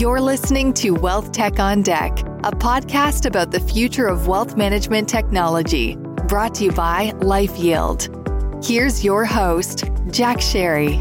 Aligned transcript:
You're 0.00 0.22
listening 0.22 0.72
to 0.76 0.92
Wealth 0.92 1.30
Tech 1.30 1.58
on 1.58 1.82
Deck, 1.82 2.20
a 2.20 2.52
podcast 2.52 3.26
about 3.26 3.50
the 3.50 3.60
future 3.60 4.06
of 4.06 4.28
wealth 4.28 4.56
management 4.56 5.10
technology, 5.10 5.96
brought 6.26 6.54
to 6.54 6.64
you 6.64 6.72
by 6.72 7.12
LifeYield. 7.18 8.64
Here's 8.64 9.04
your 9.04 9.26
host, 9.26 9.84
Jack 10.10 10.38
Sharry. 10.38 10.96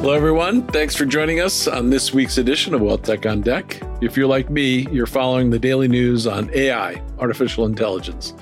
Hello, 0.00 0.14
everyone. 0.14 0.66
Thanks 0.68 0.96
for 0.96 1.04
joining 1.04 1.40
us 1.40 1.68
on 1.68 1.90
this 1.90 2.14
week's 2.14 2.38
edition 2.38 2.72
of 2.72 2.80
Wealth 2.80 3.02
Tech 3.02 3.26
on 3.26 3.42
Deck. 3.42 3.82
If 4.00 4.16
you're 4.16 4.26
like 4.26 4.48
me, 4.48 4.88
you're 4.90 5.04
following 5.04 5.50
the 5.50 5.58
daily 5.58 5.88
news 5.88 6.26
on 6.26 6.48
AI, 6.54 7.02
artificial 7.18 7.66
intelligence. 7.66 8.32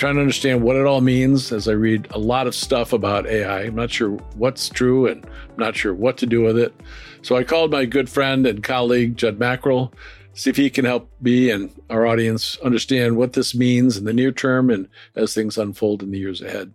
Trying 0.00 0.14
to 0.14 0.22
understand 0.22 0.62
what 0.62 0.76
it 0.76 0.86
all 0.86 1.02
means 1.02 1.52
as 1.52 1.68
I 1.68 1.72
read 1.72 2.08
a 2.12 2.18
lot 2.18 2.46
of 2.46 2.54
stuff 2.54 2.94
about 2.94 3.26
AI. 3.26 3.64
I'm 3.64 3.74
not 3.74 3.90
sure 3.90 4.12
what's 4.34 4.70
true 4.70 5.06
and 5.06 5.22
I'm 5.26 5.56
not 5.58 5.76
sure 5.76 5.92
what 5.92 6.16
to 6.16 6.26
do 6.26 6.40
with 6.40 6.56
it. 6.56 6.74
So 7.20 7.36
I 7.36 7.44
called 7.44 7.70
my 7.70 7.84
good 7.84 8.08
friend 8.08 8.46
and 8.46 8.64
colleague, 8.64 9.18
Jud 9.18 9.38
Mackrill, 9.38 9.92
see 10.32 10.48
if 10.48 10.56
he 10.56 10.70
can 10.70 10.86
help 10.86 11.10
me 11.20 11.50
and 11.50 11.70
our 11.90 12.06
audience 12.06 12.56
understand 12.64 13.18
what 13.18 13.34
this 13.34 13.54
means 13.54 13.98
in 13.98 14.04
the 14.04 14.14
near 14.14 14.32
term 14.32 14.70
and 14.70 14.88
as 15.16 15.34
things 15.34 15.58
unfold 15.58 16.02
in 16.02 16.12
the 16.12 16.18
years 16.18 16.40
ahead. 16.40 16.72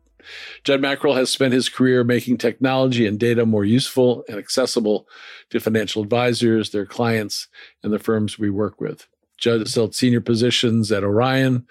Jud 0.63 0.79
Mackrill 0.79 1.17
has 1.17 1.31
spent 1.31 1.51
his 1.51 1.67
career 1.67 2.03
making 2.03 2.37
technology 2.37 3.07
and 3.07 3.19
data 3.19 3.43
more 3.43 3.65
useful 3.65 4.23
and 4.29 4.37
accessible 4.37 5.07
to 5.49 5.59
financial 5.59 6.03
advisors, 6.03 6.69
their 6.69 6.85
clients, 6.85 7.47
and 7.81 7.91
the 7.91 7.97
firms 7.97 8.37
we 8.37 8.51
work 8.51 8.79
with. 8.79 9.07
Jud 9.39 9.61
has 9.61 9.73
held 9.73 9.95
senior 9.95 10.21
positions 10.21 10.91
at 10.91 11.03
Orion, 11.03 11.65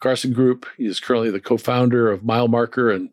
Carson 0.00 0.32
Group. 0.32 0.66
He 0.76 0.86
is 0.86 1.00
currently 1.00 1.30
the 1.30 1.40
co-founder 1.40 2.10
of 2.10 2.22
MileMarker 2.22 2.94
and 2.94 3.10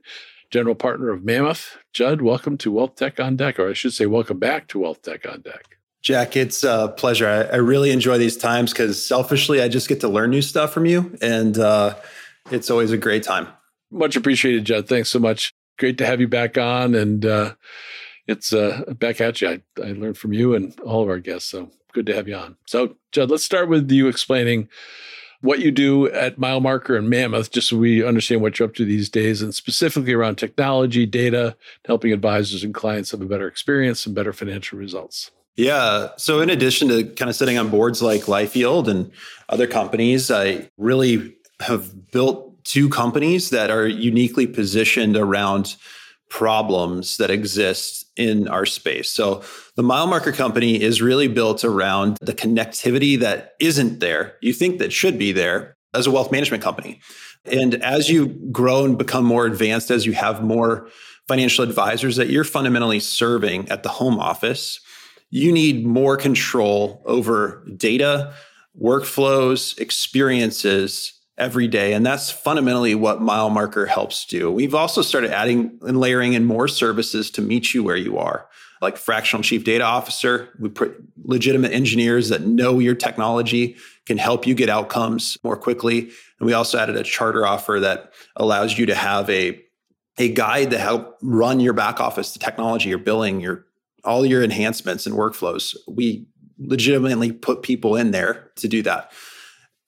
general 0.52 0.76
partner 0.76 1.09
of 1.09 1.23
Mammoth. 1.23 1.77
Jud, 1.93 2.21
welcome 2.21 2.57
to 2.59 2.71
Wealth 2.71 2.95
Tech 2.95 3.20
on 3.20 3.35
Deck, 3.35 3.59
or 3.59 3.70
I 3.70 3.73
should 3.73 3.93
say, 3.93 4.05
welcome 4.05 4.40
back 4.40 4.68
to 4.70 4.79
Wealth 4.79 5.01
Tech 5.01 5.27
on 5.27 5.41
Deck. 5.41 5.77
Jack, 6.01 6.37
it's 6.37 6.63
a 6.63 6.93
pleasure. 6.96 7.27
I, 7.27 7.55
I 7.55 7.57
really 7.57 7.91
enjoy 7.91 8.20
these 8.20 8.37
times 8.37 8.71
because 8.71 9.04
selfishly, 9.04 9.62
I 9.62 9.68
just 9.68 9.90
get 9.90 10.01
to 10.01 10.07
learn 10.07 10.29
new 10.29 10.43
stuff 10.43 10.71
from 10.71 10.85
you, 10.85 11.18
and 11.21 11.57
uh, 11.57 11.96
it's 12.51 12.70
always 12.70 12.91
a 12.91 12.98
great 12.98 13.24
time. 13.24 13.48
Much 13.91 14.15
appreciated, 14.15 14.65
Jud. 14.65 14.87
Thanks 14.87 15.09
so 15.09 15.20
much. 15.20 15.52
Great 15.79 15.98
to 15.98 16.05
have 16.05 16.21
you 16.21 16.27
back 16.27 16.57
on. 16.57 16.96
And 16.96 17.26
uh, 17.26 17.55
it's 18.27 18.54
uh, 18.54 18.84
back 18.99 19.20
at 19.21 19.41
you. 19.41 19.49
I, 19.49 19.62
I 19.81 19.91
learned 19.93 20.18
from 20.18 20.34
you 20.34 20.54
and 20.54 20.79
all 20.81 21.02
of 21.02 21.09
our 21.09 21.20
guests. 21.20 21.49
So 21.49 21.71
good 21.93 22.05
to 22.07 22.15
have 22.15 22.27
you 22.27 22.35
on. 22.35 22.57
So, 22.68 22.98
Jud, 23.12 23.31
let's 23.31 23.43
start 23.43 23.70
with 23.70 23.90
you 23.91 24.07
explaining 24.07 24.70
what 25.46 25.60
you 25.60 25.71
do 25.71 26.10
at 26.10 26.38
MileMarker 26.38 26.98
and 26.98 27.10
Mammoth, 27.10 27.51
just 27.51 27.70
so 27.70 27.77
we 27.77 28.04
understand 28.04 28.41
what 28.41 28.60
you're 28.60 28.68
up 28.68 28.76
to 28.76 28.85
these 28.85 29.10
days, 29.10 29.41
and 29.41 29.54
specifically 29.54 30.13
around 30.13 30.35
technology, 30.35 31.05
data, 31.05 31.55
helping 31.85 32.12
advisors 32.12 32.63
and 32.63 32.74
clients 32.74 33.12
have 33.12 33.21
a 33.21 33.26
better 33.26 33.48
experience 33.48 34.05
and 34.05 34.15
better 34.15 34.34
financial 34.34 34.77
results. 34.77 35.32
Yeah. 35.55 36.10
So, 36.18 36.41
in 36.41 36.49
addition 36.49 36.90
to 36.90 37.04
kind 37.05 37.29
of 37.29 37.35
sitting 37.35 37.57
on 37.57 37.70
boards 37.70 38.02
like 38.02 38.24
LifeYield 38.24 38.90
and 38.90 39.12
other 39.48 39.68
companies, 39.68 40.29
I 40.29 40.70
really 40.77 41.34
have 41.62 42.12
built 42.12 42.63
two 42.65 42.90
companies 42.90 43.52
that 43.52 43.70
are 43.70 43.87
uniquely 43.87 44.48
positioned 44.48 45.15
around 45.15 45.77
problems 46.29 47.18
that 47.18 47.29
exist 47.29 48.05
in 48.18 48.48
our 48.48 48.65
space. 48.65 49.12
So 49.12 49.43
the 49.76 49.84
MileMarker 49.84 50.34
company 50.34 50.81
is 50.81 51.01
really 51.01 51.27
built 51.27 51.63
around 51.63 52.18
the 52.21 52.34
connectivity 52.34 53.20
that 53.20 53.55
isn't 53.59 53.99
there. 53.99 54.35
You 54.41 54.53
think 54.53 54.79
that 54.79 54.91
should 54.91 55.18
be 55.18 55.31
there 55.31 55.77
as 55.93 56.07
a 56.07 56.12
wealth 56.12 56.31
management 56.31 56.63
company. 56.63 56.99
And 57.46 57.76
as 57.76 58.09
you 58.09 58.27
grow 58.51 58.85
and 58.85 58.98
become 58.98 59.23
more 59.23 59.46
advanced, 59.46 59.91
as 59.91 60.05
you 60.05 60.13
have 60.13 60.43
more 60.43 60.90
financial 61.27 61.63
advisors 61.63 62.15
that 62.15 62.29
you're 62.29 62.43
fundamentally 62.43 62.99
serving 62.99 63.70
at 63.70 63.84
the 63.84 63.90
home 63.90 64.19
office, 64.19 64.79
you 65.29 65.51
need 65.51 65.85
more 65.85 66.18
control 66.18 67.01
over 67.06 67.66
data, 67.78 68.34
workflows, 68.81 69.78
experiences, 69.80 71.13
every 71.38 71.68
day. 71.68 71.94
And 71.94 72.06
that's 72.06 72.31
fundamentally 72.31 72.96
what 72.96 73.19
MileMarker 73.19 73.88
helps 73.88 74.25
do. 74.25 74.51
We've 74.51 74.75
also 74.75 75.01
started 75.01 75.31
adding 75.31 75.78
and 75.81 76.00
layering 76.00 76.34
in 76.34 76.46
more 76.46 76.68
services 76.68 77.29
to 77.31 77.41
meet 77.41 77.73
you 77.73 77.84
where 77.84 77.97
you 77.97 78.18
are, 78.18 78.47
like 78.81 78.97
fractional 78.97 79.44
chief 79.44 79.63
data 79.63 79.84
officer. 79.84 80.50
We 80.59 80.69
put 80.69 80.95
legitimate 81.24 81.74
engineers 81.74 82.29
that 82.29 82.41
know 82.41 82.79
your 82.79 82.95
technology 82.95 83.75
can 84.06 84.18
help 84.18 84.47
you 84.47 84.56
get 84.56 84.69
outcomes 84.69 85.38
more 85.44 85.57
quickly. 85.57 86.09
And 86.40 86.47
we 86.47 86.53
also 86.53 86.78
added 86.78 86.95
a 86.95 87.03
charter 87.03 87.45
offer 87.45 87.79
that 87.81 88.13
allows 88.38 88.78
you 88.78 88.85
to 88.85 88.95
have 88.95 89.29
a, 89.29 89.62
a 90.18 90.29
guide 90.29 90.72
to 90.72 90.78
help 90.78 91.18
run 91.22 91.59
your 91.59 91.74
back 91.74 92.00
office, 92.00 92.31
the 92.31 92.40
technology, 92.40 92.90
your 92.90 92.97
billing, 92.97 93.41
your 93.41 93.66
all 94.06 94.25
your 94.25 94.44
enhancements 94.44 95.06
and 95.06 95.16
workflows. 95.16 95.75
We 95.88 96.28
legitimately 96.59 97.31
put 97.31 97.63
people 97.63 97.95
in 97.95 98.12
there 98.12 98.51
to 98.57 98.68
do 98.68 98.81
that. 98.84 99.12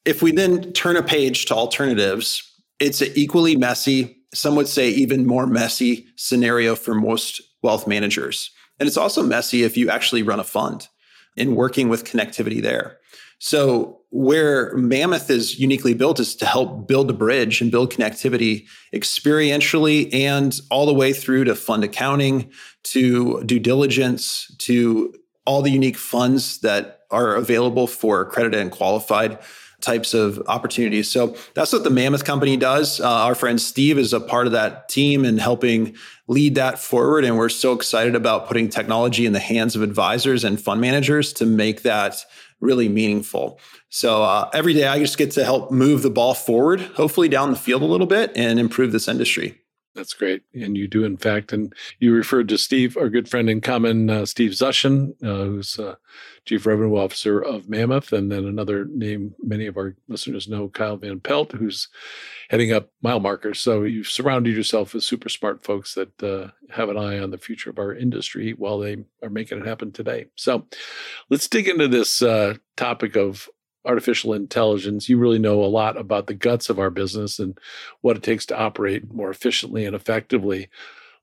If 0.07 0.21
we 0.21 0.31
then 0.31 0.71
turn 0.71 0.95
a 0.95 1.03
page 1.03 1.45
to 1.45 1.53
alternatives, 1.53 2.41
it's 2.79 3.01
an 3.01 3.11
equally 3.15 3.57
messy, 3.57 4.17
some 4.33 4.55
would 4.55 4.69
say 4.69 4.89
even 4.89 5.27
more 5.27 5.45
messy 5.45 6.07
scenario 6.15 6.75
for 6.75 6.95
most 6.95 7.41
wealth 7.61 7.87
managers. 7.87 8.49
And 8.79 8.87
it's 8.87 8.95
also 8.95 9.21
messy 9.21 9.63
if 9.63 9.75
you 9.75 9.89
actually 9.89 10.23
run 10.23 10.39
a 10.39 10.45
fund 10.45 10.87
in 11.35 11.55
working 11.55 11.89
with 11.89 12.05
connectivity 12.05 12.61
there. 12.61 12.99
So, 13.39 13.99
where 14.09 14.75
Mammoth 14.77 15.29
is 15.29 15.59
uniquely 15.59 15.93
built 15.93 16.21
is 16.21 16.37
to 16.37 16.45
help 16.45 16.87
build 16.87 17.09
a 17.09 17.13
bridge 17.13 17.59
and 17.59 17.69
build 17.69 17.91
connectivity 17.91 18.65
experientially 18.95 20.11
and 20.13 20.57
all 20.71 20.85
the 20.85 20.93
way 20.93 21.11
through 21.11 21.43
to 21.43 21.53
fund 21.53 21.83
accounting, 21.83 22.49
to 22.83 23.43
due 23.43 23.59
diligence, 23.59 24.49
to 24.59 25.13
all 25.45 25.61
the 25.61 25.69
unique 25.69 25.97
funds 25.97 26.59
that 26.59 27.01
are 27.11 27.35
available 27.35 27.87
for 27.87 28.21
accredited 28.21 28.61
and 28.61 28.71
qualified 28.71 29.37
types 29.81 30.13
of 30.13 30.41
opportunities. 30.47 31.09
So 31.09 31.35
that's 31.53 31.71
what 31.71 31.83
the 31.83 31.89
Mammoth 31.89 32.25
Company 32.25 32.57
does. 32.57 32.99
Uh, 32.99 33.07
our 33.07 33.35
friend 33.35 33.61
Steve 33.61 33.97
is 33.97 34.11
a 34.11 34.19
part 34.19 34.47
of 34.47 34.53
that 34.53 34.89
team 34.89 35.23
and 35.23 35.39
helping 35.39 35.95
lead 36.27 36.55
that 36.55 36.79
forward. 36.79 37.23
And 37.23 37.37
we're 37.37 37.49
so 37.49 37.73
excited 37.73 38.15
about 38.15 38.47
putting 38.47 38.69
technology 38.69 39.25
in 39.25 39.33
the 39.33 39.39
hands 39.39 39.75
of 39.75 39.81
advisors 39.81 40.43
and 40.43 40.59
fund 40.59 40.81
managers 40.81 41.31
to 41.33 41.45
make 41.45 41.83
that 41.83 42.25
really 42.59 42.89
meaningful. 42.89 43.59
So 43.89 44.23
uh, 44.23 44.49
every 44.53 44.73
day 44.73 44.87
I 44.87 44.97
just 44.97 45.17
get 45.17 45.31
to 45.31 45.43
help 45.43 45.71
move 45.71 46.01
the 46.01 46.09
ball 46.09 46.33
forward, 46.33 46.81
hopefully 46.81 47.29
down 47.29 47.51
the 47.51 47.57
field 47.57 47.83
a 47.83 47.85
little 47.85 48.07
bit 48.07 48.31
and 48.35 48.59
improve 48.59 48.91
this 48.91 49.07
industry. 49.07 49.61
That's 49.97 50.13
great. 50.13 50.43
And 50.53 50.77
you 50.77 50.87
do, 50.87 51.03
in 51.03 51.17
fact. 51.17 51.51
And 51.51 51.73
you 51.99 52.13
referred 52.13 52.47
to 52.49 52.57
Steve, 52.59 52.95
our 52.97 53.09
good 53.09 53.27
friend 53.27 53.49
in 53.49 53.61
common, 53.61 54.11
uh, 54.11 54.27
Steve 54.27 54.51
Zushin, 54.51 55.15
uh, 55.23 55.45
who's 55.45 55.79
uh, 55.79 55.95
Chief 56.45 56.67
Revenue 56.67 56.95
Officer 56.95 57.39
of 57.39 57.67
Mammoth. 57.67 58.13
And 58.13 58.31
then 58.31 58.45
another 58.45 58.85
name 58.85 59.33
many 59.41 59.65
of 59.65 59.75
our 59.75 59.95
listeners 60.07 60.47
know, 60.47 60.69
Kyle 60.69 60.97
Van 60.97 61.19
Pelt, 61.19 61.53
who's 61.53 61.87
heading 62.49 62.71
up 62.71 62.91
MileMarker. 63.03 63.55
So 63.55 63.81
you've 63.81 64.07
surrounded 64.07 64.55
yourself 64.55 64.93
with 64.93 65.03
super 65.03 65.29
smart 65.29 65.63
folks 65.63 65.95
that 65.95 66.21
uh, 66.21 66.51
have 66.69 66.89
an 66.89 66.97
eye 66.97 67.17
on 67.17 67.31
the 67.31 67.39
future 67.39 67.71
of 67.71 67.79
our 67.79 67.95
industry 67.95 68.53
while 68.53 68.77
they 68.77 68.97
are 69.23 69.31
making 69.31 69.57
it 69.57 69.65
happen 69.65 69.91
today. 69.91 70.27
So 70.35 70.67
let's 71.31 71.47
dig 71.47 71.67
into 71.67 71.87
this 71.87 72.21
uh, 72.21 72.53
topic 72.75 73.15
of 73.17 73.49
artificial 73.87 74.33
intelligence, 74.33 75.09
you 75.09 75.17
really 75.17 75.39
know 75.39 75.63
a 75.63 75.65
lot 75.65 75.97
about 75.97 76.27
the 76.27 76.33
guts 76.33 76.69
of 76.69 76.77
our 76.77 76.89
business 76.89 77.39
and 77.39 77.57
what 78.01 78.17
it 78.17 78.23
takes 78.23 78.45
to 78.47 78.57
operate 78.57 79.11
more 79.11 79.29
efficiently 79.29 79.85
and 79.85 79.95
effectively. 79.95 80.69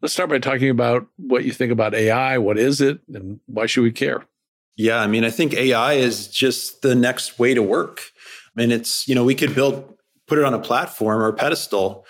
Let's 0.01 0.15
start 0.15 0.31
by 0.31 0.39
talking 0.39 0.71
about 0.71 1.07
what 1.17 1.45
you 1.45 1.53
think 1.53 1.71
about 1.71 1.95
AI. 1.95 2.39
What 2.39 2.59
is 2.59 2.81
it, 2.81 3.01
and 3.13 3.41
why 3.47 3.67
should 3.67 3.83
we 3.83 3.93
care? 3.93 4.25
Yeah, 4.77 4.99
I 4.99 5.07
mean, 5.07 5.25
I 5.25 5.31
think 5.31 5.55
AI 5.55 5.95
is 5.95 6.27
just 6.29 6.83
the 6.83 6.95
next 6.95 7.39
way 7.39 7.55
to 7.55 7.63
work. 7.63 8.01
I 8.57 8.61
mean, 8.61 8.73
it's 8.73 9.07
you 9.07 9.15
know 9.15 9.25
we 9.25 9.35
could 9.35 9.55
build, 9.55 9.97
put 10.27 10.39
it 10.39 10.45
on 10.45 10.55
a 10.55 10.59
platform 10.59 11.21
or 11.21 11.29
a 11.29 11.33
pedestal, 11.33 12.05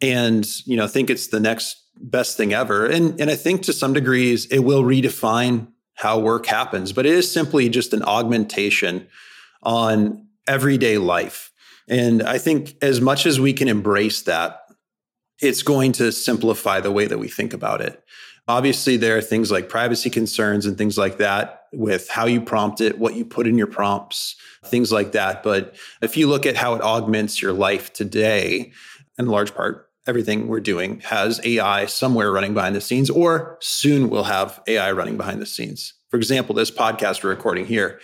and 0.00 0.46
you 0.66 0.76
know 0.76 0.86
think 0.86 1.10
it's 1.10 1.28
the 1.28 1.40
next 1.40 1.82
best 1.96 2.36
thing 2.36 2.52
ever. 2.52 2.86
And 2.86 3.20
and 3.20 3.30
I 3.30 3.36
think 3.36 3.62
to 3.62 3.72
some 3.72 3.92
degrees 3.92 4.46
it 4.46 4.60
will 4.60 4.82
redefine 4.82 5.68
how 5.94 6.18
work 6.18 6.46
happens, 6.46 6.92
but 6.92 7.06
it 7.06 7.12
is 7.12 7.30
simply 7.30 7.68
just 7.68 7.92
an 7.92 8.02
augmentation 8.02 9.06
on 9.62 10.26
everyday 10.46 10.98
life. 10.98 11.52
And 11.88 12.22
I 12.22 12.38
think 12.38 12.76
as 12.82 13.00
much 13.00 13.26
as 13.26 13.40
we 13.40 13.52
can 13.52 13.68
embrace 13.68 14.22
that, 14.22 14.60
it's 15.40 15.62
going 15.62 15.92
to 15.92 16.12
simplify 16.12 16.80
the 16.80 16.92
way 16.92 17.06
that 17.06 17.18
we 17.18 17.28
think 17.28 17.52
about 17.52 17.80
it. 17.80 18.02
Obviously, 18.46 18.96
there 18.96 19.16
are 19.16 19.22
things 19.22 19.50
like 19.50 19.68
privacy 19.68 20.10
concerns 20.10 20.66
and 20.66 20.76
things 20.76 20.98
like 20.98 21.18
that 21.18 21.64
with 21.72 22.08
how 22.08 22.26
you 22.26 22.40
prompt 22.40 22.80
it, 22.80 22.98
what 22.98 23.14
you 23.14 23.24
put 23.24 23.46
in 23.46 23.56
your 23.56 23.66
prompts, 23.66 24.34
things 24.64 24.90
like 24.90 25.12
that. 25.12 25.42
But 25.42 25.76
if 26.02 26.16
you 26.16 26.26
look 26.26 26.46
at 26.46 26.56
how 26.56 26.74
it 26.74 26.82
augments 26.82 27.40
your 27.40 27.52
life 27.52 27.92
today, 27.92 28.72
in 29.18 29.26
large 29.26 29.54
part, 29.54 29.88
everything 30.06 30.48
we're 30.48 30.60
doing 30.60 31.00
has 31.00 31.40
AI 31.44 31.86
somewhere 31.86 32.32
running 32.32 32.54
behind 32.54 32.74
the 32.74 32.80
scenes, 32.80 33.08
or 33.08 33.56
soon 33.60 34.10
we'll 34.10 34.24
have 34.24 34.60
AI 34.66 34.90
running 34.92 35.16
behind 35.16 35.40
the 35.40 35.46
scenes. 35.46 35.94
For 36.08 36.16
example, 36.16 36.54
this 36.54 36.70
podcast 36.70 37.22
we're 37.22 37.30
recording 37.30 37.66
here, 37.66 38.00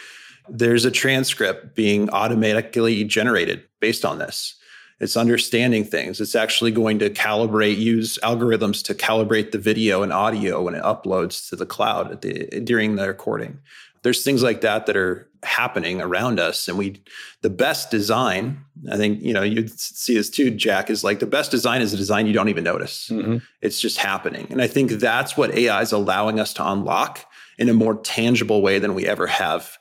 there's 0.49 0.85
a 0.85 0.91
transcript 0.91 1.75
being 1.75 2.11
automatically 2.11 3.05
generated 3.05 3.63
based 3.81 4.05
on 4.05 4.19
this. 4.19 4.55
It's 4.99 5.17
understanding 5.17 5.85
things. 5.85 6.21
It's 6.21 6.35
actually 6.35 6.71
going 6.71 6.99
to 7.01 7.11
calibrate, 7.11 7.77
use 7.77 8.19
algorithms 8.23 8.83
to 8.85 8.95
calibrate 8.95 9.51
the 9.51 9.59
video 9.59 10.03
and 10.03 10.13
audio 10.13 10.63
when 10.63 10.75
it 10.75 10.83
uploads 10.83 11.49
to 11.51 11.57
the 11.57 11.67
cloud 11.67 12.23
the, 12.23 12.61
during 12.61 12.97
the 12.97 13.07
recording. 13.07 13.59
There's 14.03 14.25
things 14.25 14.43
like 14.43 14.63
that 14.63 14.87
that 14.87 14.97
are 14.97 15.29
happening 15.43 16.01
around 16.01 16.41
us, 16.41 16.69
and 16.69 16.79
we, 16.79 17.03
the 17.43 17.51
best 17.51 17.91
design, 17.91 18.65
I 18.91 18.97
think 18.97 19.21
you 19.21 19.33
know 19.33 19.43
you'd 19.43 19.79
see 19.79 20.15
this 20.15 20.31
too, 20.31 20.51
Jack, 20.51 20.91
is 20.91 21.03
like 21.03 21.19
the 21.19 21.27
best 21.27 21.51
design 21.51 21.83
is 21.83 21.93
a 21.93 21.97
design 21.97 22.27
you 22.27 22.33
don't 22.33 22.49
even 22.49 22.63
notice. 22.63 23.09
Mm-hmm. 23.11 23.39
It's 23.63 23.81
just 23.81 23.99
happening, 23.99 24.47
and 24.51 24.63
I 24.63 24.69
think 24.69 24.93
that's 24.93 25.37
what 25.37 25.55
AI 25.55 25.83
is 25.83 25.93
allowing 25.93 26.39
us 26.39 26.53
to 26.55 26.71
unlock 26.71 27.27
in 27.59 27.69
a 27.69 27.75
more 27.75 27.97
tangible 27.97 28.63
way 28.63 28.79
than 28.79 28.95
we 28.95 29.07
ever 29.07 29.27
have 29.27 29.77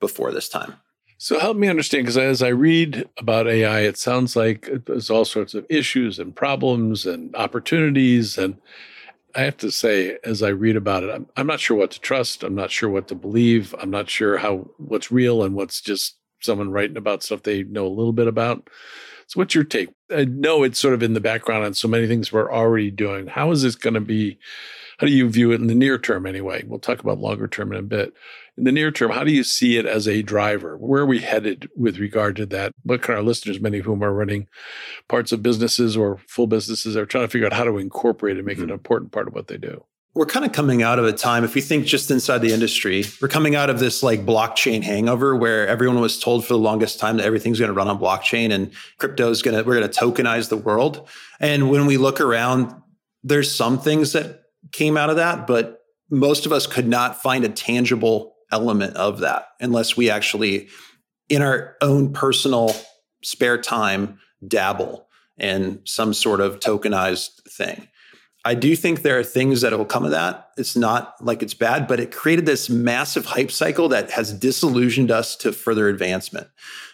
before 0.00 0.32
this 0.32 0.48
time. 0.48 0.74
So 1.18 1.38
help 1.38 1.56
me 1.56 1.68
understand, 1.68 2.04
because 2.04 2.18
as 2.18 2.42
I 2.42 2.48
read 2.48 3.08
about 3.16 3.48
AI, 3.48 3.80
it 3.80 3.96
sounds 3.96 4.36
like 4.36 4.68
there's 4.84 5.08
all 5.08 5.24
sorts 5.24 5.54
of 5.54 5.64
issues 5.70 6.18
and 6.18 6.36
problems 6.36 7.06
and 7.06 7.34
opportunities. 7.34 8.36
And 8.36 8.58
I 9.34 9.40
have 9.40 9.56
to 9.58 9.70
say, 9.70 10.18
as 10.24 10.42
I 10.42 10.48
read 10.48 10.76
about 10.76 11.04
it, 11.04 11.10
I'm, 11.10 11.26
I'm 11.36 11.46
not 11.46 11.60
sure 11.60 11.76
what 11.76 11.90
to 11.92 12.00
trust. 12.00 12.42
I'm 12.42 12.54
not 12.54 12.70
sure 12.70 12.90
what 12.90 13.08
to 13.08 13.14
believe. 13.14 13.74
I'm 13.80 13.90
not 13.90 14.10
sure 14.10 14.36
how 14.36 14.68
what's 14.76 15.10
real 15.10 15.42
and 15.42 15.54
what's 15.54 15.80
just 15.80 16.16
someone 16.40 16.70
writing 16.70 16.98
about 16.98 17.22
stuff 17.22 17.42
they 17.42 17.62
know 17.62 17.86
a 17.86 17.88
little 17.88 18.12
bit 18.12 18.26
about. 18.26 18.68
So, 19.26 19.40
what's 19.40 19.54
your 19.54 19.64
take? 19.64 19.90
I 20.14 20.24
know 20.24 20.62
it's 20.62 20.78
sort 20.78 20.94
of 20.94 21.02
in 21.02 21.14
the 21.14 21.20
background 21.20 21.64
on 21.64 21.74
so 21.74 21.88
many 21.88 22.06
things 22.06 22.32
we're 22.32 22.52
already 22.52 22.90
doing. 22.90 23.26
How 23.26 23.50
is 23.50 23.62
this 23.62 23.74
going 23.74 23.94
to 23.94 24.00
be? 24.00 24.38
How 24.98 25.06
do 25.06 25.12
you 25.12 25.28
view 25.28 25.52
it 25.52 25.60
in 25.60 25.66
the 25.66 25.74
near 25.74 25.98
term, 25.98 26.26
anyway? 26.26 26.64
We'll 26.66 26.78
talk 26.78 27.00
about 27.00 27.18
longer 27.18 27.48
term 27.48 27.72
in 27.72 27.78
a 27.78 27.82
bit 27.82 28.14
in 28.56 28.64
the 28.64 28.72
near 28.72 28.90
term, 28.90 29.10
how 29.10 29.24
do 29.24 29.32
you 29.32 29.44
see 29.44 29.76
it 29.76 29.86
as 29.86 30.08
a 30.08 30.22
driver? 30.22 30.76
Where 30.76 31.02
are 31.02 31.06
we 31.06 31.20
headed 31.20 31.68
with 31.76 31.98
regard 31.98 32.36
to 32.36 32.46
that? 32.46 32.72
What 32.84 33.02
can 33.02 33.14
our 33.14 33.22
listeners, 33.22 33.60
many 33.60 33.78
of 33.78 33.84
whom 33.84 34.02
are 34.02 34.12
running 34.12 34.48
parts 35.08 35.32
of 35.32 35.42
businesses 35.42 35.96
or 35.96 36.18
full 36.26 36.46
businesses, 36.46 36.96
are 36.96 37.06
trying 37.06 37.24
to 37.24 37.28
figure 37.28 37.46
out 37.46 37.52
how 37.52 37.64
to 37.64 37.78
incorporate 37.78 38.36
and 38.36 38.46
make 38.46 38.56
mm-hmm. 38.56 38.64
it 38.64 38.72
an 38.72 38.74
important 38.74 39.12
part 39.12 39.28
of 39.28 39.34
what 39.34 39.48
they 39.48 39.58
do? 39.58 39.84
We're 40.16 40.24
kind 40.24 40.46
of 40.46 40.52
coming 40.52 40.82
out 40.82 40.98
of 40.98 41.04
a 41.04 41.12
time, 41.12 41.44
if 41.44 41.54
we 41.54 41.60
think 41.60 41.84
just 41.84 42.10
inside 42.10 42.38
the 42.38 42.54
industry, 42.54 43.04
we're 43.20 43.28
coming 43.28 43.54
out 43.54 43.68
of 43.68 43.78
this 43.78 44.02
like 44.02 44.24
blockchain 44.24 44.82
hangover 44.82 45.36
where 45.36 45.68
everyone 45.68 46.00
was 46.00 46.18
told 46.18 46.46
for 46.46 46.54
the 46.54 46.58
longest 46.58 46.98
time 46.98 47.18
that 47.18 47.26
everything's 47.26 47.58
going 47.58 47.68
to 47.68 47.74
run 47.74 47.86
on 47.86 47.98
blockchain 47.98 48.50
and 48.50 48.70
crypto 48.96 49.28
is 49.28 49.42
going 49.42 49.54
to, 49.54 49.62
we're 49.62 49.78
going 49.78 49.90
to 49.90 50.00
tokenize 50.00 50.48
the 50.48 50.56
world. 50.56 51.06
And 51.38 51.68
when 51.68 51.84
we 51.84 51.98
look 51.98 52.18
around, 52.18 52.74
there's 53.24 53.54
some 53.54 53.78
things 53.78 54.14
that 54.14 54.44
came 54.72 54.96
out 54.96 55.10
of 55.10 55.16
that, 55.16 55.46
but 55.46 55.82
most 56.10 56.46
of 56.46 56.52
us 56.52 56.66
could 56.66 56.88
not 56.88 57.20
find 57.20 57.44
a 57.44 57.50
tangible 57.50 58.36
element 58.50 58.96
of 58.96 59.20
that 59.20 59.48
unless 59.60 59.98
we 59.98 60.08
actually, 60.08 60.68
in 61.28 61.42
our 61.42 61.76
own 61.82 62.14
personal 62.14 62.74
spare 63.22 63.60
time, 63.60 64.18
dabble 64.48 65.06
in 65.36 65.82
some 65.84 66.14
sort 66.14 66.40
of 66.40 66.58
tokenized 66.58 67.42
thing. 67.50 67.88
I 68.46 68.54
do 68.54 68.76
think 68.76 69.02
there 69.02 69.18
are 69.18 69.24
things 69.24 69.62
that 69.62 69.76
will 69.76 69.84
come 69.84 70.04
of 70.04 70.12
that. 70.12 70.50
It's 70.56 70.76
not 70.76 71.16
like 71.20 71.42
it's 71.42 71.52
bad, 71.52 71.88
but 71.88 71.98
it 71.98 72.12
created 72.12 72.46
this 72.46 72.70
massive 72.70 73.26
hype 73.26 73.50
cycle 73.50 73.88
that 73.88 74.12
has 74.12 74.32
disillusioned 74.32 75.10
us 75.10 75.34
to 75.38 75.50
further 75.50 75.88
advancement. 75.88 76.46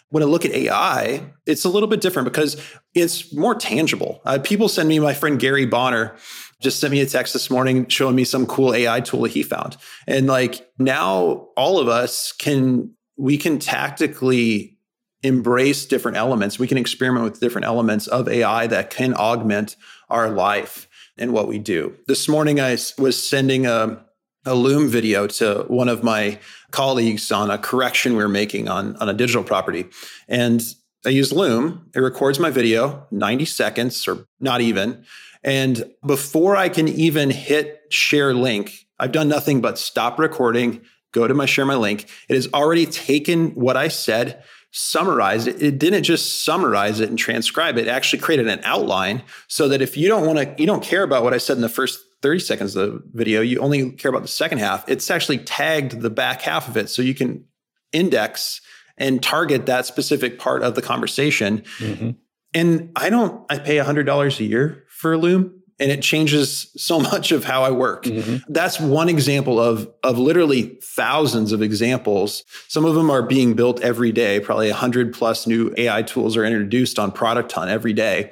When 0.09 0.23
I 0.23 0.27
look 0.27 0.47
at 0.47 0.53
AI, 0.53 1.31
it's 1.45 1.67
a 1.67 1.69
little 1.69 1.91
bit 1.91 2.01
different 2.01 2.25
because 2.25 2.57
it's 2.95 3.35
more 3.35 3.55
tangible. 3.55 4.23
Uh, 4.25 4.39
people 4.43 4.67
send 4.67 4.89
me 4.89 4.99
my 4.99 5.13
friend 5.13 5.39
Gary 5.39 5.67
Bonner 5.67 6.17
just 6.63 6.81
sent 6.81 6.91
me 6.91 7.03
a 7.03 7.07
text 7.07 7.35
this 7.35 7.51
morning 7.51 7.87
showing 7.87 8.17
me 8.17 8.25
some 8.25 8.47
cool 8.47 8.73
AI 8.73 9.01
tool 9.01 9.23
that 9.23 9.33
he 9.33 9.43
found. 9.43 9.77
And 10.07 10.29
like 10.29 10.67
now 10.79 11.49
all 11.55 11.81
of 11.81 11.89
us 11.89 12.33
can 12.33 12.95
we 13.19 13.37
can 13.37 13.59
tactically 13.59 14.79
embrace 15.23 15.85
different 15.85 16.17
elements. 16.17 16.59
We 16.59 16.67
can 16.67 16.79
experiment 16.79 17.25
with 17.25 17.41
different 17.41 17.67
elements 17.67 18.07
of 18.07 18.27
AI 18.27 18.69
that 18.69 18.89
can 18.89 19.13
augment 19.15 19.77
our 20.09 20.31
life 20.31 20.89
and 21.19 21.33
what 21.33 21.49
we 21.49 21.59
do. 21.59 21.97
This 22.07 22.29
morning 22.29 22.61
I 22.61 22.77
was 22.99 23.29
sending 23.29 23.67
a 23.67 24.05
a 24.45 24.55
Loom 24.55 24.89
video 24.89 25.27
to 25.27 25.65
one 25.69 25.89
of 25.89 26.03
my 26.03 26.39
colleagues 26.71 27.31
on 27.31 27.51
a 27.51 27.59
correction 27.59 28.17
we 28.17 28.23
are 28.23 28.29
making 28.29 28.69
on, 28.69 28.97
on 28.97 29.09
a 29.09 29.15
digital 29.15 29.45
property. 29.45 29.87
And 30.29 30.63
I 31.05 31.11
use 31.11 31.33
Loom. 31.33 31.91
It 31.95 32.01
records 32.01 32.39
my 32.39 32.51
video, 32.51 33.07
90 33.11 33.45
seconds 33.45 34.07
or 34.09 34.27
not 34.41 34.61
even. 34.61 35.05
And 35.45 35.93
before 36.07 36.57
I 36.57 36.69
can 36.69 36.89
even 36.89 37.31
hit 37.31 37.83
share 37.91 38.35
link, 38.35 38.87
I've 38.99 39.13
done 39.13 39.29
nothing 39.29 39.61
but 39.61 39.79
stop 39.79 40.19
recording, 40.19 40.83
go 41.13 41.27
to 41.27 41.35
my 41.35 41.47
share 41.47 41.67
my 41.67 41.75
link. 41.75 42.09
It 42.29 42.35
has 42.35 42.49
already 42.55 42.87
taken 42.87 43.51
what 43.51 43.77
I 43.77 43.89
said, 43.89 44.43
summarized 44.73 45.47
it. 45.47 45.63
It 45.63 45.79
didn't 45.79 46.03
just 46.03 46.45
summarize 46.45 46.99
it 46.99 47.09
and 47.09 47.19
transcribe 47.19 47.79
it. 47.79 47.87
It 47.87 47.91
actually 47.91 48.21
created 48.21 48.49
an 48.49 48.61
outline 48.65 49.23
so 49.47 49.69
that 49.69 49.83
if 49.83 49.97
you 49.97 50.09
don't 50.09 50.27
want 50.27 50.39
to, 50.39 50.55
you 50.59 50.67
don't 50.67 50.83
care 50.83 51.03
about 51.03 51.23
what 51.23 51.35
I 51.35 51.39
said 51.39 51.57
in 51.57 51.63
the 51.63 51.69
first 51.69 52.01
30 52.23 52.41
seconds 52.41 52.75
of 52.75 52.93
the 52.93 53.03
video, 53.13 53.43
you 53.43 53.59
only 53.61 53.91
care 53.93 54.09
about 54.09 54.23
the 54.23 54.29
second 54.29 54.59
half. 54.59 54.89
It's 54.89 55.11
actually 55.11 55.39
tagged 55.39 56.01
the 56.01 56.11
back 56.11 56.41
half 56.43 56.69
of 56.69 56.77
it 56.77 56.89
so 56.89 57.03
you 57.03 57.15
can 57.15 57.45
index 57.93 58.61
and 58.97 59.23
target 59.23 59.67
that 59.67 59.87
specific 59.87 60.39
part 60.39 60.63
of 60.63 60.75
the 60.75 60.83
conversation. 60.83 61.63
Mm-hmm. 61.79 62.11
And 62.55 62.93
I 62.97 63.11
don't, 63.11 63.45
I 63.51 63.59
pay 63.59 63.77
$100 63.77 64.41
a 64.41 64.45
year 64.45 64.85
for 64.89 65.17
Loom 65.19 65.62
and 65.83 65.91
it 65.91 66.01
changes 66.01 66.71
so 66.77 67.01
much 67.13 67.33
of 67.33 67.45
how 67.45 67.65
I 67.65 67.71
work. 67.73 68.05
Mm-hmm. 68.05 68.53
That's 68.53 68.81
one 68.81 69.09
example 69.09 69.59
of 69.59 69.91
of 70.03 70.19
literally 70.19 70.79
thousands 70.83 71.53
of 71.53 71.61
examples. 71.61 72.45
Some 72.69 72.85
of 72.85 72.95
them 72.95 73.11
are 73.11 73.23
being 73.23 73.55
built 73.55 73.81
every 73.83 74.13
day. 74.13 74.41
Probably 74.41 74.71
100 74.71 75.13
plus 75.13 75.47
new 75.47 75.75
AI 75.77 76.03
tools 76.03 76.37
are 76.37 76.45
introduced 76.45 76.99
on 76.99 77.11
Product 77.11 77.51
Hunt 77.51 77.71
every 77.71 77.93
day. 77.93 78.31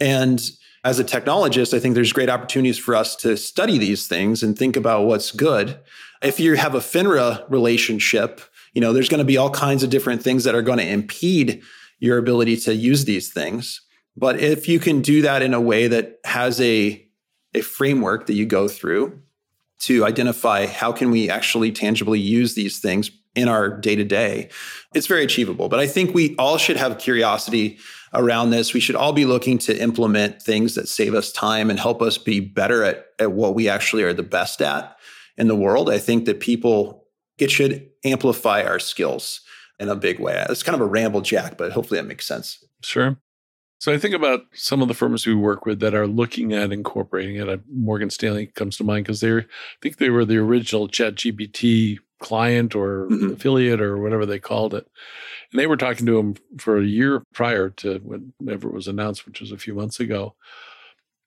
And 0.00 0.40
as 0.84 0.98
a 0.98 1.04
technologist, 1.04 1.74
I 1.74 1.80
think 1.80 1.94
there's 1.94 2.12
great 2.12 2.30
opportunities 2.30 2.78
for 2.78 2.94
us 2.94 3.16
to 3.16 3.36
study 3.36 3.78
these 3.78 4.06
things 4.06 4.42
and 4.42 4.56
think 4.56 4.76
about 4.76 5.06
what's 5.06 5.32
good. 5.32 5.78
If 6.22 6.40
you 6.40 6.54
have 6.54 6.74
a 6.74 6.80
FINRA 6.80 7.48
relationship, 7.50 8.40
you 8.74 8.80
know, 8.80 8.92
there's 8.92 9.08
going 9.08 9.18
to 9.18 9.24
be 9.24 9.36
all 9.36 9.50
kinds 9.50 9.82
of 9.82 9.90
different 9.90 10.22
things 10.22 10.44
that 10.44 10.54
are 10.54 10.62
going 10.62 10.78
to 10.78 10.86
impede 10.86 11.62
your 11.98 12.18
ability 12.18 12.56
to 12.58 12.74
use 12.74 13.04
these 13.04 13.32
things. 13.32 13.80
But 14.18 14.40
if 14.40 14.68
you 14.68 14.80
can 14.80 15.00
do 15.00 15.22
that 15.22 15.42
in 15.42 15.54
a 15.54 15.60
way 15.60 15.86
that 15.86 16.18
has 16.24 16.60
a, 16.60 17.06
a 17.54 17.60
framework 17.60 18.26
that 18.26 18.34
you 18.34 18.46
go 18.46 18.66
through 18.66 19.20
to 19.80 20.04
identify 20.04 20.66
how 20.66 20.90
can 20.90 21.12
we 21.12 21.30
actually 21.30 21.70
tangibly 21.70 22.18
use 22.18 22.54
these 22.54 22.80
things 22.80 23.12
in 23.36 23.46
our 23.46 23.68
day 23.70 23.94
to 23.94 24.02
day, 24.02 24.48
it's 24.92 25.06
very 25.06 25.22
achievable. 25.22 25.68
But 25.68 25.78
I 25.78 25.86
think 25.86 26.12
we 26.12 26.34
all 26.36 26.58
should 26.58 26.76
have 26.76 26.98
curiosity 26.98 27.78
around 28.12 28.50
this. 28.50 28.74
We 28.74 28.80
should 28.80 28.96
all 28.96 29.12
be 29.12 29.24
looking 29.24 29.58
to 29.58 29.80
implement 29.80 30.42
things 30.42 30.74
that 30.74 30.88
save 30.88 31.14
us 31.14 31.30
time 31.30 31.70
and 31.70 31.78
help 31.78 32.02
us 32.02 32.18
be 32.18 32.40
better 32.40 32.82
at, 32.82 33.06
at 33.20 33.30
what 33.30 33.54
we 33.54 33.68
actually 33.68 34.02
are 34.02 34.12
the 34.12 34.24
best 34.24 34.60
at 34.60 34.96
in 35.36 35.46
the 35.46 35.54
world. 35.54 35.88
I 35.88 35.98
think 35.98 36.24
that 36.24 36.40
people, 36.40 37.06
it 37.38 37.52
should 37.52 37.88
amplify 38.04 38.64
our 38.64 38.80
skills 38.80 39.42
in 39.78 39.88
a 39.88 39.94
big 39.94 40.18
way. 40.18 40.44
It's 40.50 40.64
kind 40.64 40.74
of 40.74 40.80
a 40.80 40.90
ramble, 40.90 41.20
Jack, 41.20 41.56
but 41.56 41.70
hopefully 41.70 42.00
that 42.00 42.08
makes 42.08 42.26
sense. 42.26 42.64
Sure. 42.82 43.16
So 43.78 43.92
I 43.92 43.98
think 43.98 44.14
about 44.14 44.40
some 44.52 44.82
of 44.82 44.88
the 44.88 44.94
firms 44.94 45.24
we 45.24 45.34
work 45.34 45.64
with 45.64 45.78
that 45.80 45.94
are 45.94 46.06
looking 46.06 46.52
at 46.52 46.72
incorporating 46.72 47.36
it. 47.36 47.60
Morgan 47.72 48.10
Stanley 48.10 48.46
comes 48.46 48.76
to 48.76 48.84
mind 48.84 49.04
because 49.04 49.20
they're, 49.20 49.40
I 49.40 49.78
think 49.80 49.96
they 49.98 50.10
were 50.10 50.24
the 50.24 50.38
original 50.38 50.88
ChatGPT 50.88 51.98
client 52.20 52.74
or 52.74 53.06
mm-hmm. 53.06 53.32
affiliate 53.32 53.80
or 53.80 53.98
whatever 53.98 54.26
they 54.26 54.40
called 54.40 54.74
it. 54.74 54.88
And 55.52 55.60
they 55.60 55.68
were 55.68 55.76
talking 55.76 56.06
to 56.06 56.18
him 56.18 56.34
for 56.58 56.78
a 56.78 56.84
year 56.84 57.22
prior 57.32 57.70
to 57.70 57.98
whenever 57.98 58.68
it 58.68 58.74
was 58.74 58.88
announced, 58.88 59.24
which 59.26 59.40
was 59.40 59.52
a 59.52 59.58
few 59.58 59.74
months 59.74 60.00
ago. 60.00 60.34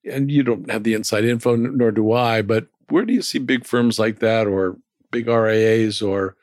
And 0.04 0.30
you 0.30 0.44
don't 0.44 0.70
have 0.70 0.84
the 0.84 0.94
inside 0.94 1.24
info, 1.24 1.56
nor 1.56 1.92
do 1.92 2.12
I, 2.12 2.42
but 2.42 2.68
where 2.90 3.06
do 3.06 3.14
you 3.14 3.22
see 3.22 3.40
big 3.40 3.66
firms 3.66 3.98
like 3.98 4.20
that 4.20 4.48
or 4.48 4.78
big 5.12 5.28
RIAs 5.28 6.02
or 6.02 6.36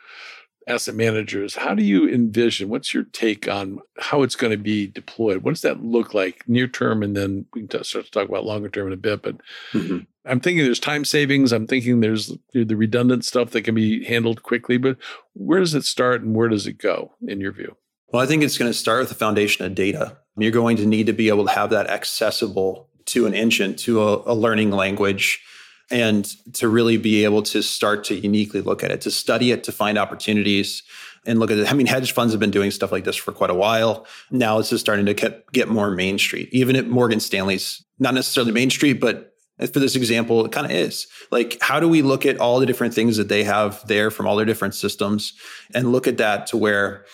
asset 0.68 0.94
managers, 0.94 1.56
how 1.56 1.74
do 1.74 1.82
you 1.82 2.08
envision? 2.08 2.68
What's 2.68 2.92
your 2.92 3.04
take 3.04 3.48
on 3.48 3.80
how 3.98 4.22
it's 4.22 4.36
going 4.36 4.50
to 4.50 4.58
be 4.58 4.86
deployed? 4.86 5.42
What 5.42 5.54
does 5.54 5.62
that 5.62 5.82
look 5.82 6.14
like 6.14 6.44
near 6.46 6.68
term? 6.68 7.02
And 7.02 7.16
then 7.16 7.46
we 7.54 7.66
can 7.66 7.84
start 7.84 8.04
to 8.04 8.10
talk 8.10 8.28
about 8.28 8.44
longer 8.44 8.68
term 8.68 8.88
in 8.88 8.92
a 8.92 8.96
bit. 8.96 9.22
But 9.22 9.36
mm-hmm. 9.72 9.98
I'm 10.24 10.40
thinking 10.40 10.64
there's 10.64 10.78
time 10.78 11.04
savings. 11.04 11.52
I'm 11.52 11.66
thinking 11.66 12.00
there's 12.00 12.32
the 12.52 12.74
redundant 12.74 13.24
stuff 13.24 13.50
that 13.50 13.62
can 13.62 13.74
be 13.74 14.04
handled 14.04 14.42
quickly. 14.42 14.76
But 14.76 14.98
where 15.32 15.60
does 15.60 15.74
it 15.74 15.84
start 15.84 16.22
and 16.22 16.36
where 16.36 16.48
does 16.48 16.66
it 16.66 16.78
go 16.78 17.12
in 17.26 17.40
your 17.40 17.52
view? 17.52 17.76
Well, 18.12 18.22
I 18.22 18.26
think 18.26 18.42
it's 18.42 18.58
going 18.58 18.70
to 18.70 18.78
start 18.78 19.00
with 19.00 19.08
the 19.08 19.14
foundation 19.14 19.64
of 19.64 19.74
data. 19.74 20.18
You're 20.36 20.52
going 20.52 20.76
to 20.76 20.86
need 20.86 21.06
to 21.06 21.12
be 21.12 21.28
able 21.28 21.46
to 21.46 21.52
have 21.52 21.70
that 21.70 21.90
accessible 21.90 22.88
to 23.06 23.26
an 23.26 23.34
engine, 23.34 23.74
to 23.76 24.02
a, 24.02 24.32
a 24.32 24.34
learning 24.34 24.70
language 24.70 25.42
and 25.90 26.24
to 26.54 26.68
really 26.68 26.96
be 26.96 27.24
able 27.24 27.42
to 27.42 27.62
start 27.62 28.04
to 28.04 28.14
uniquely 28.14 28.60
look 28.60 28.84
at 28.84 28.90
it, 28.90 29.00
to 29.02 29.10
study 29.10 29.52
it, 29.52 29.64
to 29.64 29.72
find 29.72 29.96
opportunities 29.96 30.82
and 31.26 31.38
look 31.38 31.50
at 31.50 31.58
it. 31.58 31.70
I 31.70 31.74
mean, 31.74 31.86
hedge 31.86 32.12
funds 32.12 32.32
have 32.32 32.40
been 32.40 32.50
doing 32.50 32.70
stuff 32.70 32.92
like 32.92 33.04
this 33.04 33.16
for 33.16 33.32
quite 33.32 33.50
a 33.50 33.54
while. 33.54 34.06
Now 34.30 34.58
it's 34.58 34.70
just 34.70 34.84
starting 34.84 35.06
to 35.06 35.14
get, 35.52 35.68
more 35.68 35.90
Main 35.90 36.18
Street. 36.18 36.48
Even 36.52 36.76
at 36.76 36.86
Morgan 36.86 37.20
Stanley's, 37.20 37.84
not 37.98 38.14
necessarily 38.14 38.52
Main 38.52 38.70
Street, 38.70 39.00
but 39.00 39.34
for 39.72 39.80
this 39.80 39.96
example, 39.96 40.44
it 40.44 40.52
kind 40.52 40.66
of 40.66 40.72
is. 40.72 41.08
Like, 41.30 41.58
how 41.60 41.80
do 41.80 41.88
we 41.88 42.02
look 42.02 42.24
at 42.24 42.38
all 42.38 42.60
the 42.60 42.66
different 42.66 42.94
things 42.94 43.16
that 43.16 43.28
they 43.28 43.44
have 43.44 43.84
there 43.88 44.10
from 44.10 44.26
all 44.26 44.36
their 44.36 44.46
different 44.46 44.74
systems 44.74 45.32
and 45.74 45.90
look 45.90 46.06
at 46.06 46.18
that 46.18 46.46
to 46.48 46.56
where 46.56 47.04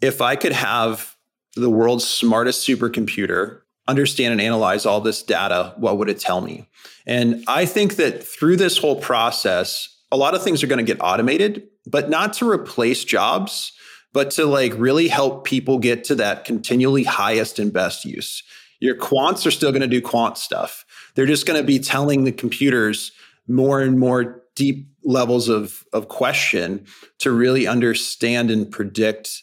if 0.00 0.20
I 0.20 0.34
could 0.34 0.52
have 0.52 1.14
the 1.56 1.70
world's 1.70 2.06
smartest 2.06 2.66
supercomputer 2.66 3.60
understand 3.86 4.32
and 4.32 4.40
analyze 4.40 4.86
all 4.86 5.00
this 5.00 5.22
data, 5.22 5.74
what 5.76 5.98
would 5.98 6.08
it 6.08 6.20
tell 6.20 6.40
me? 6.40 6.68
And 7.06 7.44
I 7.46 7.66
think 7.66 7.96
that 7.96 8.22
through 8.22 8.56
this 8.56 8.78
whole 8.78 9.00
process, 9.00 9.88
a 10.10 10.16
lot 10.16 10.34
of 10.34 10.42
things 10.42 10.62
are 10.62 10.66
going 10.66 10.84
to 10.84 10.92
get 10.92 11.02
automated, 11.02 11.68
but 11.86 12.08
not 12.08 12.32
to 12.34 12.48
replace 12.48 13.04
jobs, 13.04 13.72
but 14.12 14.30
to 14.32 14.46
like 14.46 14.72
really 14.76 15.08
help 15.08 15.44
people 15.44 15.78
get 15.78 16.04
to 16.04 16.14
that 16.14 16.44
continually 16.44 17.02
highest 17.02 17.58
and 17.58 17.72
best 17.72 18.04
use. 18.04 18.42
Your 18.80 18.96
quants 18.96 19.46
are 19.46 19.50
still 19.50 19.70
going 19.70 19.82
to 19.82 19.88
do 19.88 20.00
quant 20.00 20.38
stuff. 20.38 20.84
They're 21.14 21.26
just 21.26 21.46
going 21.46 21.60
to 21.60 21.66
be 21.66 21.78
telling 21.78 22.24
the 22.24 22.32
computers 22.32 23.12
more 23.48 23.80
and 23.80 23.98
more 23.98 24.42
deep 24.54 24.88
levels 25.04 25.48
of, 25.48 25.84
of 25.92 26.08
question 26.08 26.86
to 27.18 27.32
really 27.32 27.66
understand 27.66 28.50
and 28.50 28.70
predict 28.70 29.42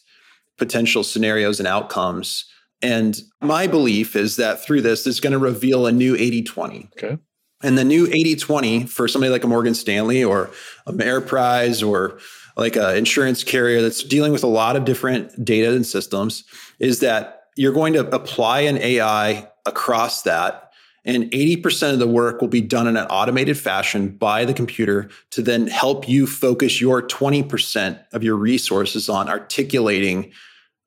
potential 0.57 1.03
scenarios 1.03 1.60
and 1.60 1.67
outcomes. 1.67 2.45
And 2.82 3.20
my 3.42 3.68
belief 3.68 4.16
is 4.16 4.38
that 4.38 4.64
through 4.64 4.82
this, 4.82 5.06
it's 5.06 5.20
going 5.20 5.34
to 5.34 5.40
reveal 5.40 5.86
a 5.86 5.92
new 5.92 6.16
80 6.16 6.44
20. 6.44 6.90
Okay. 6.98 7.18
And 7.64 7.78
the 7.78 7.84
new 7.84 8.08
80 8.08 8.36
20 8.38 8.86
for 8.88 9.08
somebody 9.08 9.32
like 9.32 9.44
a 9.44 9.48
Morgan 9.48 9.76
Stanley 9.76 10.24
or 10.24 10.50
a 10.88 10.94
Ameriprise 10.94 11.88
or 11.88 12.20
like 12.58 12.76
an 12.76 12.96
insurance 12.98 13.44
carrier 13.44 13.82
that's 13.82 14.04
dealing 14.04 14.32
with 14.32 14.44
a 14.44 14.48
lot 14.48 14.76
of 14.76 14.86
different 14.86 15.44
data 15.44 15.74
and 15.74 15.86
systems 15.86 16.44
is 16.80 17.00
that 17.00 17.44
you're 17.56 17.74
going 17.74 17.94
to 17.94 18.08
apply 18.14 18.62
an 18.62 18.78
AI 18.78 19.48
across 19.66 20.24
that. 20.24 20.72
And 21.04 21.32
80% 21.32 21.94
of 21.94 22.00
the 22.00 22.08
work 22.08 22.42
will 22.42 22.48
be 22.48 22.62
done 22.62 22.88
in 22.88 22.96
an 22.96 23.08
automated 23.08 23.58
fashion 23.58 24.10
by 24.10 24.46
the 24.46 24.54
computer 24.54 25.10
to 25.32 25.42
then 25.42 25.68
help 25.68 26.08
you 26.08 26.28
focus 26.28 26.80
your 26.80 27.02
20% 27.02 28.00
of 28.14 28.24
your 28.24 28.36
resources 28.36 29.10
on 29.10 29.28
articulating 29.28 30.32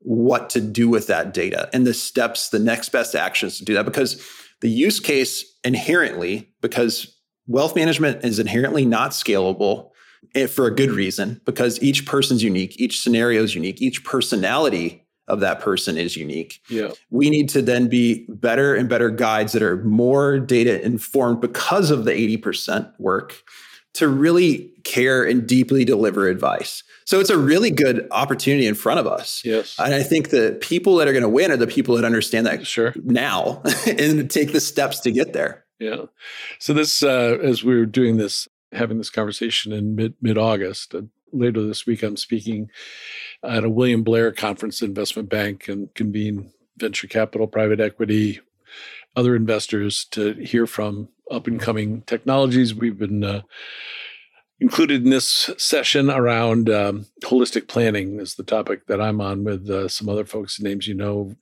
what 0.04 0.50
to 0.50 0.60
do 0.60 0.88
with 0.88 1.06
that 1.08 1.34
data 1.34 1.68
and 1.72 1.86
the 1.86 1.94
steps, 1.94 2.50
the 2.50 2.58
next 2.58 2.90
best 2.90 3.14
actions 3.14 3.58
to 3.58 3.64
do 3.64 3.74
that. 3.74 3.84
Because 3.84 4.22
the 4.60 4.68
use 4.68 5.00
case 5.00 5.44
inherently, 5.64 6.50
because 6.60 7.18
wealth 7.46 7.74
management 7.74 8.24
is 8.24 8.38
inherently 8.38 8.84
not 8.84 9.10
scalable 9.10 9.90
eh, 10.34 10.46
for 10.46 10.66
a 10.66 10.74
good 10.74 10.90
reason, 10.90 11.40
because 11.44 11.82
each 11.82 12.06
person's 12.06 12.42
unique, 12.42 12.78
each 12.78 13.00
scenario 13.00 13.42
is 13.42 13.54
unique, 13.54 13.80
each 13.82 14.04
personality 14.04 15.04
of 15.26 15.40
that 15.40 15.60
person 15.60 15.96
is 15.96 16.16
unique. 16.16 16.60
Yeah. 16.68 16.90
We 17.10 17.30
need 17.30 17.48
to 17.50 17.62
then 17.62 17.88
be 17.88 18.26
better 18.28 18.74
and 18.74 18.88
better 18.88 19.08
guides 19.08 19.52
that 19.52 19.62
are 19.62 19.82
more 19.84 20.38
data 20.38 20.84
informed 20.84 21.40
because 21.40 21.90
of 21.90 22.04
the 22.04 22.12
80% 22.12 22.92
work 22.98 23.42
to 23.94 24.08
really 24.08 24.70
care 24.84 25.24
and 25.24 25.46
deeply 25.46 25.84
deliver 25.84 26.28
advice. 26.28 26.82
So 27.06 27.20
it's 27.20 27.30
a 27.30 27.38
really 27.38 27.70
good 27.70 28.06
opportunity 28.10 28.66
in 28.66 28.74
front 28.74 29.00
of 29.00 29.06
us. 29.06 29.42
Yes. 29.44 29.76
And 29.78 29.94
I 29.94 30.02
think 30.02 30.30
the 30.30 30.58
people 30.60 30.96
that 30.96 31.08
are 31.08 31.12
going 31.12 31.22
to 31.22 31.28
win 31.28 31.50
are 31.50 31.56
the 31.56 31.66
people 31.66 31.94
that 31.96 32.04
understand 32.04 32.46
that 32.46 32.66
Sure. 32.66 32.94
now 33.02 33.62
and 33.86 34.30
take 34.30 34.52
the 34.52 34.60
steps 34.60 35.00
to 35.00 35.12
get 35.12 35.32
there. 35.32 35.64
Yeah. 35.78 36.04
So 36.58 36.72
this, 36.72 37.02
uh, 37.02 37.38
as 37.42 37.62
we 37.64 37.76
were 37.76 37.86
doing 37.86 38.16
this, 38.16 38.48
having 38.72 38.98
this 38.98 39.10
conversation 39.10 39.72
in 39.72 39.94
mid 39.94 40.14
mid 40.20 40.38
August, 40.38 40.94
uh, 40.94 41.02
later 41.32 41.62
this 41.62 41.86
week, 41.86 42.02
I'm 42.02 42.16
speaking 42.16 42.70
at 43.42 43.64
a 43.64 43.68
William 43.70 44.02
Blair 44.02 44.32
conference, 44.32 44.82
investment 44.82 45.28
bank, 45.28 45.68
and 45.68 45.92
convene 45.94 46.52
venture 46.78 47.06
capital, 47.06 47.46
private 47.46 47.80
equity, 47.80 48.40
other 49.16 49.36
investors 49.36 50.04
to 50.12 50.32
hear 50.34 50.66
from 50.66 51.08
up 51.30 51.46
and 51.46 51.60
coming 51.60 52.02
technologies. 52.02 52.74
We've 52.74 52.98
been 52.98 53.24
uh, 53.24 53.42
included 54.60 55.04
in 55.04 55.10
this 55.10 55.50
session 55.58 56.10
around 56.10 56.70
um, 56.70 57.06
holistic 57.22 57.68
planning 57.68 58.20
is 58.20 58.34
the 58.34 58.42
topic 58.42 58.86
that 58.86 59.00
I'm 59.00 59.20
on 59.20 59.44
with 59.44 59.68
uh, 59.68 59.88
some 59.88 60.08
other 60.08 60.24
folks, 60.24 60.60
names 60.60 60.86
you 60.86 60.94
know, 60.94 61.34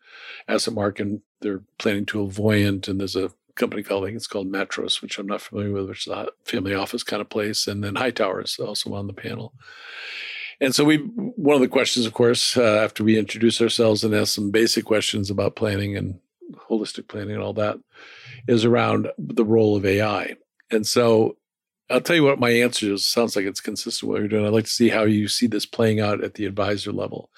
AssetMark, 0.49 1.01
and 1.01 1.21
they're 1.41 1.62
planning 1.79 2.07
to 2.07 2.29
Voyant, 2.29 2.89
and 2.89 3.01
there's 3.01 3.17
a 3.17 3.31
company 3.55 3.83
called 3.83 4.05
I 4.05 4.07
think 4.09 4.17
it's 4.17 4.27
called 4.27 4.51
Matros, 4.51 5.03
which 5.03 5.19
I'm 5.19 5.27
not 5.27 5.43
familiar 5.43 5.73
with, 5.73 5.89
which 5.89 6.07
is 6.07 6.12
a 6.12 6.29
family 6.45 6.75
office 6.75 7.03
kind 7.03 7.21
of 7.21 7.29
place, 7.29 7.67
and 7.67 7.85
then 7.85 7.97
Hightower 7.97 8.43
is 8.43 8.59
also 8.59 8.95
on 8.95 9.07
the 9.07 9.12
panel. 9.12 9.53
And 10.61 10.75
so 10.75 10.85
we, 10.85 10.99
one 10.99 11.57
of 11.57 11.61
the 11.61 11.69
questions, 11.69 12.07
of 12.07 12.12
course, 12.12 12.57
uh, 12.57 12.62
after 12.85 13.03
we 13.03 13.19
introduce 13.19 13.61
ourselves 13.61 14.05
and 14.05 14.15
ask 14.15 14.35
some 14.35 14.53
basic 14.53 14.85
questions 14.85 15.29
about 15.29 15.57
planning 15.57 15.97
and 15.97 16.21
holistic 16.69 17.09
planning 17.09 17.35
and 17.35 17.43
all 17.43 17.55
that, 17.55 17.79
is 18.49 18.65
around 18.65 19.09
the 19.19 19.45
role 19.45 19.77
of 19.77 19.87
AI. 19.87 20.37
And 20.71 20.87
so 20.87 21.37
I'll 21.91 22.01
tell 22.01 22.17
you 22.17 22.25
what 22.25 22.41
my 22.41 22.51
answer 22.51 22.93
is. 22.93 23.05
Sounds 23.05 23.37
like 23.37 23.45
it's 23.45 23.61
consistent 23.61 24.09
with 24.09 24.15
what 24.15 24.21
you're 24.21 24.29
doing. 24.29 24.47
I'd 24.47 24.53
like 24.53 24.65
to 24.65 24.71
see 24.71 24.89
how 24.89 25.05
you 25.05 25.29
see 25.29 25.47
this 25.47 25.67
playing 25.67 26.01
out 26.01 26.25
at 26.25 26.35
the 26.35 26.47
advisor 26.47 26.93
level. 26.93 27.31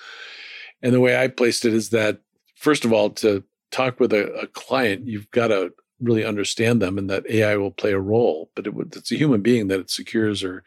And 0.82 0.92
the 0.92 1.00
way 1.00 1.16
I 1.16 1.28
placed 1.28 1.64
it 1.64 1.74
is 1.74 1.90
that, 1.90 2.20
first 2.54 2.84
of 2.84 2.92
all, 2.92 3.10
to 3.10 3.42
talk 3.70 3.98
with 3.98 4.12
a, 4.12 4.32
a 4.34 4.46
client, 4.46 5.06
you've 5.06 5.30
got 5.30 5.48
to 5.48 5.72
really 6.00 6.24
understand 6.24 6.82
them 6.82 6.98
and 6.98 7.08
that 7.08 7.28
AI 7.28 7.56
will 7.56 7.70
play 7.70 7.92
a 7.92 7.98
role, 7.98 8.50
but 8.54 8.66
it 8.66 8.74
it's 8.92 9.12
a 9.12 9.16
human 9.16 9.40
being 9.40 9.68
that 9.68 9.80
it 9.80 9.90
secures 9.90 10.44
or 10.44 10.62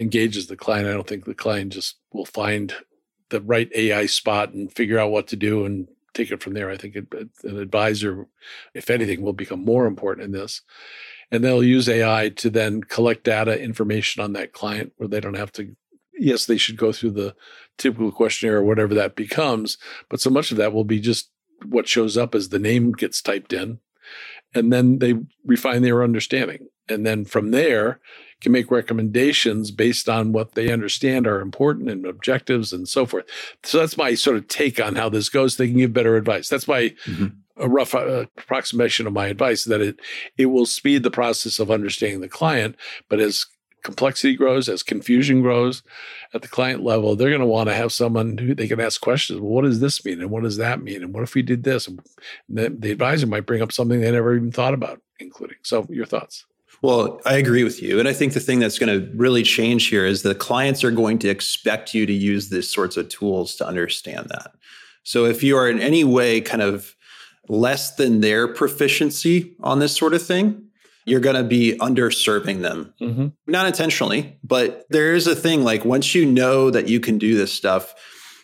engages 0.00 0.46
the 0.46 0.56
client. 0.56 0.88
I 0.88 0.92
don't 0.92 1.06
think 1.06 1.24
the 1.24 1.34
client 1.34 1.72
just 1.72 1.96
will 2.12 2.24
find 2.24 2.74
the 3.28 3.40
right 3.40 3.70
AI 3.74 4.06
spot 4.06 4.52
and 4.52 4.72
figure 4.72 4.98
out 4.98 5.10
what 5.10 5.28
to 5.28 5.36
do 5.36 5.64
and 5.64 5.88
take 6.14 6.30
it 6.30 6.42
from 6.42 6.54
there. 6.54 6.70
I 6.70 6.76
think 6.76 6.96
an 6.96 7.30
advisor, 7.58 8.26
if 8.74 8.90
anything, 8.90 9.22
will 9.22 9.32
become 9.32 9.64
more 9.64 9.86
important 9.86 10.24
in 10.26 10.32
this. 10.32 10.62
And 11.30 11.42
they'll 11.42 11.64
use 11.64 11.88
AI 11.88 12.28
to 12.36 12.50
then 12.50 12.82
collect 12.82 13.24
data 13.24 13.58
information 13.60 14.22
on 14.22 14.34
that 14.34 14.52
client 14.52 14.92
where 14.96 15.08
they 15.08 15.20
don't 15.20 15.36
have 15.36 15.52
to, 15.52 15.74
yes, 16.12 16.44
they 16.44 16.58
should 16.58 16.76
go 16.76 16.92
through 16.92 17.12
the 17.12 17.34
typical 17.78 18.12
questionnaire 18.12 18.58
or 18.58 18.64
whatever 18.64 18.94
that 18.94 19.16
becomes, 19.16 19.78
but 20.10 20.20
so 20.20 20.28
much 20.28 20.50
of 20.50 20.58
that 20.58 20.72
will 20.72 20.84
be 20.84 21.00
just 21.00 21.30
what 21.64 21.88
shows 21.88 22.16
up 22.16 22.34
as 22.34 22.48
the 22.50 22.58
name 22.58 22.92
gets 22.92 23.22
typed 23.22 23.52
in. 23.52 23.78
And 24.54 24.70
then 24.72 24.98
they 24.98 25.14
refine 25.46 25.80
their 25.80 26.02
understanding. 26.02 26.68
And 26.88 27.06
then 27.06 27.24
from 27.24 27.52
there, 27.52 28.00
can 28.42 28.52
make 28.52 28.70
recommendations 28.70 29.70
based 29.70 30.08
on 30.08 30.32
what 30.32 30.52
they 30.52 30.70
understand 30.70 31.26
are 31.26 31.40
important 31.40 31.88
and 31.88 32.04
objectives 32.04 32.72
and 32.72 32.88
so 32.88 33.06
forth. 33.06 33.24
So 33.62 33.78
that's 33.78 33.96
my 33.96 34.14
sort 34.14 34.36
of 34.36 34.48
take 34.48 34.80
on 34.80 34.96
how 34.96 35.08
this 35.08 35.28
goes. 35.28 35.56
They 35.56 35.68
can 35.68 35.78
give 35.78 35.92
better 35.92 36.16
advice. 36.16 36.48
That's 36.48 36.68
my 36.68 36.94
mm-hmm. 37.06 37.26
a 37.56 37.68
rough 37.68 37.94
uh, 37.94 38.26
approximation 38.36 39.06
of 39.06 39.12
my 39.12 39.28
advice 39.28 39.64
that 39.64 39.80
it 39.80 40.00
it 40.36 40.46
will 40.46 40.66
speed 40.66 41.02
the 41.02 41.10
process 41.10 41.58
of 41.58 41.70
understanding 41.70 42.20
the 42.20 42.28
client, 42.28 42.76
but 43.08 43.20
as 43.20 43.46
complexity 43.82 44.36
grows, 44.36 44.68
as 44.68 44.82
confusion 44.82 45.42
grows 45.42 45.82
at 46.34 46.42
the 46.42 46.48
client 46.48 46.84
level, 46.84 47.16
they're 47.16 47.30
going 47.30 47.40
to 47.40 47.46
want 47.46 47.68
to 47.68 47.74
have 47.74 47.92
someone 47.92 48.38
who 48.38 48.54
they 48.54 48.68
can 48.68 48.80
ask 48.80 49.00
questions. 49.00 49.40
Well, 49.40 49.50
what 49.50 49.64
does 49.64 49.80
this 49.80 50.04
mean? 50.04 50.20
And 50.20 50.30
what 50.30 50.44
does 50.44 50.56
that 50.56 50.82
mean? 50.82 51.02
And 51.02 51.12
what 51.12 51.24
if 51.24 51.34
we 51.34 51.42
did 51.42 51.64
this? 51.64 51.88
And 51.88 52.00
the, 52.48 52.70
the 52.70 52.92
advisor 52.92 53.26
might 53.26 53.46
bring 53.46 53.60
up 53.60 53.72
something 53.72 54.00
they 54.00 54.10
never 54.10 54.36
even 54.36 54.52
thought 54.52 54.74
about 54.74 55.00
including. 55.18 55.56
So, 55.62 55.86
your 55.90 56.06
thoughts? 56.06 56.46
Well, 56.82 57.20
I 57.24 57.34
agree 57.34 57.62
with 57.62 57.80
you. 57.80 58.00
And 58.00 58.08
I 58.08 58.12
think 58.12 58.32
the 58.32 58.40
thing 58.40 58.58
that's 58.58 58.78
going 58.78 59.00
to 59.00 59.08
really 59.16 59.44
change 59.44 59.86
here 59.86 60.04
is 60.04 60.22
the 60.22 60.34
clients 60.34 60.82
are 60.82 60.90
going 60.90 61.18
to 61.20 61.28
expect 61.28 61.94
you 61.94 62.06
to 62.06 62.12
use 62.12 62.48
these 62.48 62.68
sorts 62.68 62.96
of 62.96 63.08
tools 63.08 63.54
to 63.56 63.66
understand 63.66 64.28
that. 64.30 64.52
So 65.04 65.24
if 65.24 65.42
you 65.44 65.56
are 65.56 65.70
in 65.70 65.80
any 65.80 66.02
way 66.02 66.40
kind 66.40 66.60
of 66.60 66.96
less 67.48 67.94
than 67.94 68.20
their 68.20 68.48
proficiency 68.48 69.54
on 69.60 69.78
this 69.78 69.96
sort 69.96 70.12
of 70.12 70.22
thing, 70.22 70.66
you're 71.04 71.20
going 71.20 71.36
to 71.36 71.44
be 71.44 71.76
underserving 71.78 72.62
them. 72.62 72.94
Mm-hmm. 73.00 73.28
Not 73.46 73.66
intentionally, 73.66 74.38
but 74.44 74.86
there 74.90 75.14
is 75.14 75.26
a 75.26 75.34
thing 75.34 75.64
like 75.64 75.84
once 75.84 76.14
you 76.14 76.26
know 76.26 76.70
that 76.70 76.88
you 76.88 77.00
can 77.00 77.18
do 77.18 77.36
this 77.36 77.52
stuff, 77.52 77.94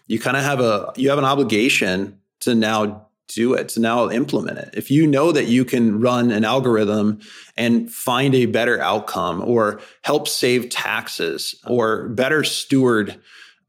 you 0.07 0.18
kind 0.18 0.37
of 0.37 0.42
have 0.42 0.61
a 0.61 0.92
you 0.97 1.11
have 1.11 1.18
an 1.18 1.25
obligation 1.25 2.18
to 2.40 2.54
now 2.54 3.07
do 3.28 3.54
it 3.54 3.68
to 3.70 3.80
now 3.80 4.11
implement 4.11 4.58
it. 4.58 4.70
If 4.73 4.90
you 4.90 5.06
know 5.06 5.32
that 5.32 5.47
you 5.47 5.64
can 5.64 6.00
run 6.00 6.30
an 6.30 6.44
algorithm 6.44 7.20
and 7.56 7.90
find 7.92 8.35
a 8.35 8.47
better 8.47 8.80
outcome 8.80 9.42
or 9.42 9.80
help 10.02 10.28
save 10.28 10.70
taxes 10.70 11.54
or 11.66 12.08
better 12.08 12.42
steward 12.44 13.20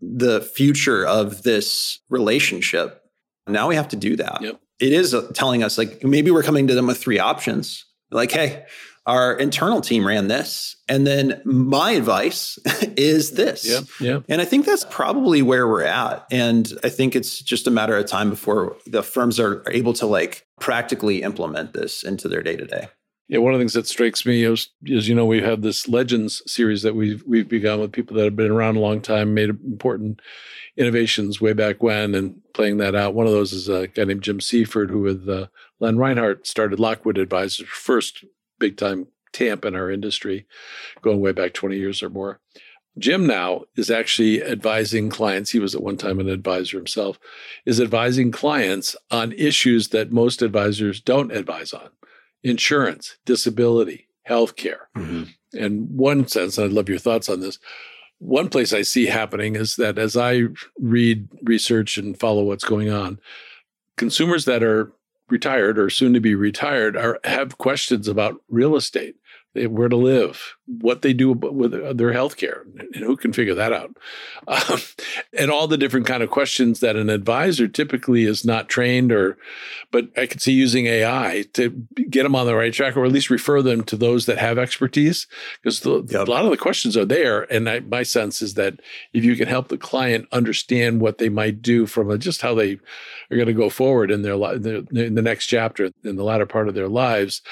the 0.02 0.42
future 0.42 1.06
of 1.06 1.44
this 1.44 2.00
relationship, 2.10 3.04
now 3.48 3.68
we 3.68 3.76
have 3.76 3.90
to 3.90 3.96
do 3.96 4.16
that. 4.16 4.42
Yep. 4.42 4.62
It 4.80 4.94
is 4.94 5.14
uh, 5.14 5.30
telling 5.34 5.62
us 5.62 5.78
like 5.78 6.04
maybe 6.04 6.32
we're 6.32 6.44
coming 6.44 6.68
to 6.68 6.76
them 6.76 6.88
with 6.88 6.98
three 6.98 7.20
options. 7.20 7.86
Like, 8.12 8.32
hey, 8.32 8.66
our 9.06 9.38
internal 9.38 9.82
team 9.82 10.06
ran 10.06 10.28
this. 10.28 10.76
And 10.88 11.06
then 11.06 11.42
my 11.46 11.92
advice 11.92 12.60
is 12.98 13.32
this. 13.32 13.66
Yeah. 13.66 13.82
Yeah. 14.00 14.20
And 14.30 14.42
I 14.42 14.46
think 14.46 14.66
that's 14.66 14.86
probably 14.90 15.42
where 15.42 15.68
we're 15.68 15.84
at. 15.84 16.26
And 16.32 16.72
I 16.84 16.90
think 16.90 17.16
it's 17.16 17.42
just 17.42 17.68
a 17.68 17.72
matter 17.72 17.98
of 17.98 18.06
time 18.06 18.30
before 18.30 18.76
the 18.86 19.04
firms 19.04 19.40
are 19.40 19.64
able 19.72 19.94
to 19.94 20.06
like 20.06 20.46
practically 20.60 21.22
implement 21.22 21.74
this 21.74 22.04
into 22.04 22.28
their 22.28 22.44
day 22.44 22.56
to 22.56 22.66
day. 22.66 22.90
Yeah, 23.30 23.38
one 23.38 23.54
of 23.54 23.60
the 23.60 23.62
things 23.62 23.74
that 23.74 23.86
strikes 23.86 24.26
me 24.26 24.44
is, 24.44 24.70
is, 24.86 25.08
you 25.08 25.14
know, 25.14 25.26
we 25.26 25.40
have 25.42 25.62
this 25.62 25.88
Legends 25.88 26.42
series 26.52 26.82
that 26.82 26.96
we've 26.96 27.24
we've 27.28 27.48
begun 27.48 27.80
with 27.80 27.92
people 27.92 28.18
that 28.18 28.24
have 28.24 28.36
been 28.36 28.50
around 28.50 28.76
a 28.76 28.80
long 28.80 29.02
time, 29.02 29.36
made 29.36 29.52
important 29.52 30.20
innovations 30.76 31.40
way 31.40 31.54
back 31.54 31.84
when, 31.84 32.16
and 32.16 32.42
playing 32.56 32.78
that 32.78 32.96
out. 32.96 33.14
One 33.14 33.28
of 33.28 33.32
those 33.32 33.54
is 33.54 33.70
a 33.70 33.88
guy 33.88 34.06
named 34.06 34.24
Jim 34.24 34.42
Seaford, 34.42 34.90
who 34.90 35.02
with 35.02 35.30
uh, 35.30 35.46
Len 35.80 35.98
Reinhart 35.98 36.48
started 36.48 36.80
Lockwood 36.80 37.20
Advisors, 37.20 37.68
first 37.68 38.26
big 38.60 38.78
time 38.78 39.08
TAMP 39.34 39.66
in 39.66 39.76
our 39.76 39.92
industry, 39.92 40.46
going 41.02 41.20
way 41.20 41.32
back 41.32 41.54
20 41.54 41.78
years 41.78 42.04
or 42.04 42.10
more. 42.10 42.40
Jim 42.98 43.26
now 43.26 43.64
is 43.76 43.90
actually 43.90 44.44
advising 44.44 45.10
clients. 45.10 45.52
He 45.52 45.60
was 45.60 45.76
at 45.76 45.84
one 45.84 45.98
time 45.98 46.20
an 46.20 46.28
advisor 46.28 46.78
himself, 46.78 47.20
is 47.66 47.80
advising 47.80 48.32
clients 48.32 48.96
on 49.10 49.32
issues 49.34 49.90
that 49.90 50.12
most 50.12 50.42
advisors 50.42 51.00
don't 51.00 51.32
advise 51.32 51.72
on 51.74 51.90
insurance, 52.44 53.18
disability, 53.26 54.08
healthcare. 54.28 54.88
Mm-hmm. 54.98 55.24
And 55.54 55.90
one 55.90 56.28
sense, 56.28 56.60
I'd 56.60 56.72
love 56.72 56.90
your 56.90 57.00
thoughts 57.00 57.30
on 57.30 57.40
this. 57.40 57.60
One 58.20 58.50
place 58.50 58.74
I 58.74 58.82
see 58.82 59.06
happening 59.06 59.56
is 59.56 59.78
that 59.78 59.98
as 59.98 60.18
I 60.18 60.44
read 60.78 61.30
research 61.44 61.98
and 61.98 62.20
follow 62.20 62.44
what's 62.44 62.66
going 62.66 62.90
on, 62.90 63.20
consumers 63.98 64.46
that 64.46 64.62
are 64.62 64.92
retired 65.32 65.78
or 65.78 65.90
soon 65.90 66.14
to 66.14 66.20
be 66.20 66.36
retired 66.36 66.96
are 66.98 67.20
have 67.24 67.58
questions 67.58 68.08
about 68.08 68.42
real 68.50 68.76
estate 68.76 69.16
where 69.56 69.90
to 69.90 69.96
live, 69.96 70.56
what 70.66 71.02
they 71.02 71.14
do 71.14 71.32
with 71.32 71.98
their 71.98 72.14
health 72.14 72.38
care, 72.38 72.66
and 72.78 73.04
who 73.04 73.18
can 73.18 73.34
figure 73.34 73.56
that 73.56 73.74
out. 73.74 73.96
Um, 74.50 74.80
and 75.38 75.52
all 75.52 75.68
the 75.68 75.78
different 75.78 76.08
kind 76.08 76.24
of 76.24 76.32
questions 76.32 76.80
that 76.80 76.96
an 76.96 77.10
advisor 77.10 77.68
typically 77.68 78.24
is 78.24 78.44
not 78.44 78.68
trained 78.68 79.12
or, 79.12 79.38
but 79.92 80.10
I 80.18 80.26
could 80.26 80.42
see 80.42 80.54
using 80.54 80.88
AI 80.88 81.46
to 81.54 81.70
get 82.10 82.24
them 82.24 82.36
on 82.36 82.48
the 82.48 82.56
right 82.56 82.74
track 82.74 82.98
or 82.98 83.06
at 83.06 83.12
least 83.12 83.30
refer 83.30 83.62
them 83.62 83.84
to 83.84 83.96
those 83.96 84.26
that 84.26 84.40
have 84.40 84.58
expertise 84.58 85.28
because 85.62 85.86
yep. 85.86 86.28
a 86.28 86.32
lot 86.32 86.46
of 86.46 86.52
the 86.52 86.58
questions 86.58 86.98
are 86.98 87.06
there. 87.06 87.44
And 87.54 87.70
I, 87.70 87.82
my 87.82 88.02
sense 88.02 88.42
is 88.42 88.56
that 88.56 88.80
if 89.14 89.24
you 89.24 89.36
can 89.36 89.48
help 89.48 89.68
the 89.68 89.78
client 89.78 90.28
understand 90.32 91.00
what 91.00 91.20
they 91.20 91.30
might 91.30 91.62
do 91.62 91.86
from 91.86 92.10
a, 92.10 92.18
just 92.18 92.42
how 92.42 92.56
they 92.56 92.80
are 93.30 93.38
going 93.38 93.46
to 93.46 93.54
go 93.54 93.70
forward 93.70 94.10
in 94.10 94.24
their, 94.24 94.36
life 94.36 94.66
in 94.66 95.14
the 95.14 95.22
next 95.22 95.46
chapter, 95.46 95.92
in 96.04 96.16
the 96.16 96.24
latter 96.24 96.48
part 96.48 96.68
of 96.68 96.74
their 96.74 96.90
lives, 96.90 97.44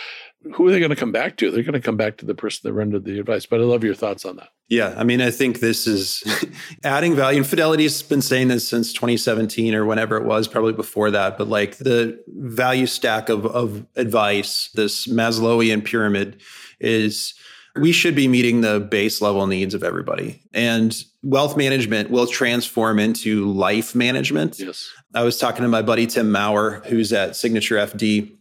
who 0.54 0.68
are 0.68 0.72
they 0.72 0.80
going 0.80 0.90
to 0.90 0.96
come 0.96 1.12
back 1.12 1.38
to? 1.38 1.52
They're 1.52 1.64
going 1.64 1.74
to 1.74 1.82
come 1.82 1.98
back 1.98 2.18
to 2.18 2.26
the 2.26 2.36
person 2.36 2.62
that 2.64 2.74
rendered 2.74 3.06
the 3.06 3.20
advice. 3.20 3.46
But 3.46 3.60
I 3.60 3.64
love 3.64 3.84
your 3.84 3.96
thoughts 3.96 4.26
on 4.26 4.38
that. 4.38 4.50
Yeah, 4.70 4.94
I 4.98 5.04
mean, 5.04 5.22
I 5.22 5.32
think 5.32 5.60
this 5.60 5.88
is 5.88 6.24
adding 6.84 7.16
value. 7.16 7.40
And 7.40 7.48
Fidelity's 7.48 8.02
been 8.02 8.22
saying 8.22 8.50
this 8.50 8.68
since 8.68 8.92
2017 8.94 9.74
or 9.74 9.86
whenever 9.86 10.18
it 10.18 10.26
was, 10.26 10.48
probably 10.48 10.74
before 10.74 11.12
that. 11.12 11.38
But 11.38 11.48
like 11.48 11.78
the 11.78 12.22
value 12.28 12.86
stack 12.86 13.30
of, 13.30 13.46
of 13.46 13.86
advice, 13.96 14.70
this 14.74 15.08
Maslowian 15.08 15.86
pyramid 15.86 16.42
is 16.80 17.34
we 17.80 17.92
should 17.92 18.16
be 18.16 18.28
meeting 18.28 18.62
the 18.62 18.80
base 18.80 19.22
level 19.22 19.48
needs 19.48 19.74
of 19.74 19.84
everybody. 19.84 20.42
And 20.54 20.96
wealth 21.24 21.56
management 21.56 22.10
will 22.10 22.28
transform 22.28 23.00
into 23.00 23.52
life 23.52 23.96
management. 23.96 24.60
Yes. 24.60 24.90
I 25.14 25.24
was 25.24 25.38
talking 25.38 25.62
to 25.62 25.68
my 25.68 25.82
buddy 25.82 26.08
Tim 26.08 26.32
Maurer, 26.32 26.82
who's 26.88 27.14
at 27.14 27.36
Signature 27.36 27.76
FD 27.76 28.37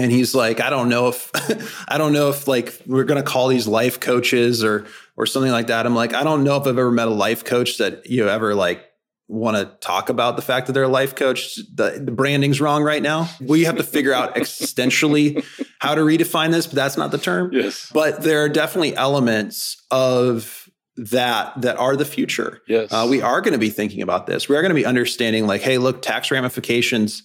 and 0.00 0.10
he's 0.10 0.34
like 0.34 0.60
i 0.60 0.70
don't 0.70 0.88
know 0.88 1.08
if 1.08 1.30
i 1.88 1.98
don't 1.98 2.12
know 2.12 2.30
if 2.30 2.48
like 2.48 2.80
we're 2.86 3.04
going 3.04 3.22
to 3.22 3.28
call 3.28 3.48
these 3.48 3.66
life 3.66 4.00
coaches 4.00 4.64
or 4.64 4.86
or 5.16 5.26
something 5.26 5.52
like 5.52 5.66
that. 5.66 5.84
I'm 5.86 5.94
like 5.94 6.14
i 6.14 6.22
don't 6.22 6.44
know 6.44 6.56
if 6.56 6.62
i've 6.62 6.78
ever 6.78 6.90
met 6.90 7.08
a 7.08 7.12
life 7.12 7.44
coach 7.44 7.78
that 7.78 8.08
you 8.08 8.28
ever 8.28 8.54
like 8.54 8.86
want 9.30 9.56
to 9.56 9.64
talk 9.86 10.08
about 10.08 10.34
the 10.34 10.42
fact 10.42 10.66
that 10.66 10.72
they're 10.72 10.82
a 10.82 10.88
life 10.88 11.14
coach. 11.14 11.54
The, 11.72 12.02
the 12.04 12.10
branding's 12.10 12.60
wrong 12.60 12.82
right 12.82 13.02
now. 13.02 13.28
We 13.40 13.62
have 13.62 13.76
to 13.76 13.84
figure 13.84 14.12
out 14.12 14.34
existentially 14.34 15.44
how 15.78 15.94
to 15.94 16.00
redefine 16.00 16.50
this 16.50 16.66
but 16.66 16.74
that's 16.74 16.96
not 16.96 17.12
the 17.12 17.18
term. 17.18 17.52
Yes. 17.52 17.88
But 17.94 18.22
there 18.22 18.42
are 18.42 18.48
definitely 18.48 18.96
elements 18.96 19.84
of 19.90 20.68
that 20.96 21.60
that 21.62 21.76
are 21.78 21.94
the 21.94 22.04
future. 22.04 22.60
Yes. 22.66 22.92
Uh, 22.92 23.06
we 23.08 23.22
are 23.22 23.40
going 23.40 23.52
to 23.52 23.58
be 23.58 23.70
thinking 23.70 24.02
about 24.02 24.26
this. 24.26 24.48
We 24.48 24.56
are 24.56 24.62
going 24.62 24.70
to 24.70 24.74
be 24.74 24.84
understanding 24.84 25.46
like 25.46 25.60
hey 25.62 25.78
look 25.78 26.02
tax 26.02 26.30
ramifications 26.32 27.22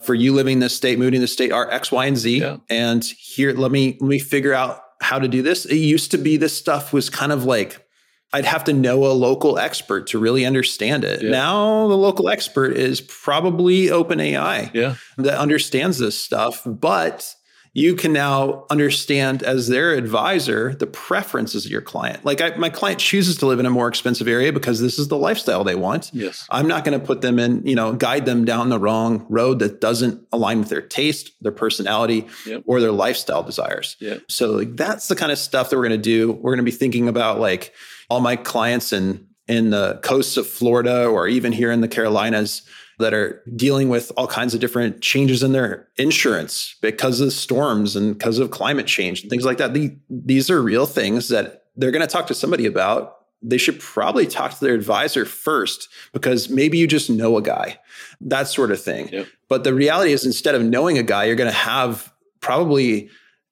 for 0.00 0.14
you 0.14 0.32
living 0.32 0.54
in 0.54 0.58
this 0.60 0.76
state, 0.76 0.98
moving 0.98 1.14
in 1.14 1.20
this 1.20 1.32
state 1.32 1.52
are 1.52 1.70
X, 1.70 1.92
Y, 1.92 2.06
and 2.06 2.16
Z. 2.16 2.40
Yeah. 2.40 2.56
And 2.68 3.04
here, 3.04 3.52
let 3.52 3.70
me 3.70 3.96
let 4.00 4.08
me 4.08 4.18
figure 4.18 4.54
out 4.54 4.82
how 5.00 5.18
to 5.18 5.28
do 5.28 5.42
this. 5.42 5.64
It 5.64 5.76
used 5.76 6.10
to 6.10 6.18
be 6.18 6.36
this 6.36 6.56
stuff 6.56 6.92
was 6.92 7.10
kind 7.10 7.32
of 7.32 7.44
like 7.44 7.86
I'd 8.32 8.44
have 8.44 8.64
to 8.64 8.72
know 8.72 9.06
a 9.06 9.12
local 9.12 9.58
expert 9.58 10.06
to 10.08 10.18
really 10.18 10.44
understand 10.46 11.04
it. 11.04 11.22
Yeah. 11.22 11.30
Now 11.30 11.88
the 11.88 11.96
local 11.96 12.28
expert 12.28 12.76
is 12.76 13.00
probably 13.00 13.86
OpenAI 13.86 14.72
yeah. 14.72 14.94
that 15.18 15.38
understands 15.38 15.98
this 15.98 16.18
stuff, 16.18 16.62
but 16.64 17.34
you 17.72 17.94
can 17.94 18.12
now 18.12 18.64
understand 18.68 19.42
as 19.44 19.68
their 19.68 19.92
advisor 19.92 20.74
the 20.74 20.86
preferences 20.86 21.64
of 21.64 21.70
your 21.70 21.80
client. 21.80 22.24
Like 22.24 22.40
I, 22.40 22.56
my 22.56 22.68
client 22.68 22.98
chooses 22.98 23.36
to 23.38 23.46
live 23.46 23.60
in 23.60 23.66
a 23.66 23.70
more 23.70 23.86
expensive 23.86 24.26
area 24.26 24.52
because 24.52 24.80
this 24.80 24.98
is 24.98 25.08
the 25.08 25.16
lifestyle 25.16 25.62
they 25.62 25.76
want. 25.76 26.10
Yes. 26.12 26.46
I'm 26.50 26.66
not 26.66 26.84
going 26.84 26.98
to 26.98 27.04
put 27.04 27.20
them 27.20 27.38
in, 27.38 27.64
you 27.64 27.76
know, 27.76 27.92
guide 27.92 28.26
them 28.26 28.44
down 28.44 28.70
the 28.70 28.78
wrong 28.78 29.24
road 29.28 29.60
that 29.60 29.80
doesn't 29.80 30.26
align 30.32 30.58
with 30.58 30.68
their 30.68 30.82
taste, 30.82 31.32
their 31.40 31.52
personality, 31.52 32.26
yep. 32.44 32.64
or 32.66 32.80
their 32.80 32.92
lifestyle 32.92 33.44
desires. 33.44 33.96
Yeah. 34.00 34.18
So 34.28 34.50
like, 34.50 34.76
that's 34.76 35.06
the 35.06 35.16
kind 35.16 35.30
of 35.30 35.38
stuff 35.38 35.70
that 35.70 35.76
we're 35.76 35.88
going 35.88 36.00
to 36.00 36.02
do. 36.02 36.32
We're 36.32 36.50
going 36.50 36.64
to 36.64 36.70
be 36.70 36.76
thinking 36.76 37.06
about 37.06 37.38
like 37.38 37.72
all 38.08 38.20
my 38.20 38.36
clients 38.36 38.92
in 38.92 39.28
in 39.46 39.70
the 39.70 39.98
coasts 40.04 40.36
of 40.36 40.46
Florida 40.46 41.06
or 41.06 41.26
even 41.26 41.50
here 41.50 41.72
in 41.72 41.80
the 41.80 41.88
Carolinas 41.88 42.62
that 43.00 43.12
are 43.12 43.42
dealing 43.56 43.88
with 43.88 44.12
all 44.16 44.26
kinds 44.26 44.54
of 44.54 44.60
different 44.60 45.00
changes 45.00 45.42
in 45.42 45.52
their 45.52 45.88
insurance 45.96 46.76
because 46.80 47.20
of 47.20 47.32
storms 47.32 47.96
and 47.96 48.16
because 48.16 48.38
of 48.38 48.50
climate 48.50 48.86
change 48.86 49.22
and 49.22 49.30
things 49.30 49.44
like 49.44 49.58
that. 49.58 49.74
The, 49.74 49.96
these 50.08 50.50
are 50.50 50.62
real 50.62 50.86
things 50.86 51.28
that 51.28 51.64
they're 51.76 51.90
going 51.90 52.06
to 52.06 52.06
talk 52.06 52.26
to 52.28 52.34
somebody 52.34 52.66
about. 52.66 53.16
They 53.42 53.58
should 53.58 53.80
probably 53.80 54.26
talk 54.26 54.52
to 54.52 54.64
their 54.64 54.74
advisor 54.74 55.24
first 55.24 55.88
because 56.12 56.48
maybe 56.48 56.78
you 56.78 56.86
just 56.86 57.10
know 57.10 57.36
a 57.36 57.42
guy, 57.42 57.78
that 58.20 58.48
sort 58.48 58.70
of 58.70 58.80
thing. 58.80 59.08
Yep. 59.08 59.26
But 59.48 59.64
the 59.64 59.74
reality 59.74 60.12
is, 60.12 60.26
instead 60.26 60.54
of 60.54 60.62
knowing 60.62 60.98
a 60.98 61.02
guy, 61.02 61.24
you're 61.24 61.36
going 61.36 61.50
to 61.50 61.56
have 61.56 62.12
probably 62.40 63.08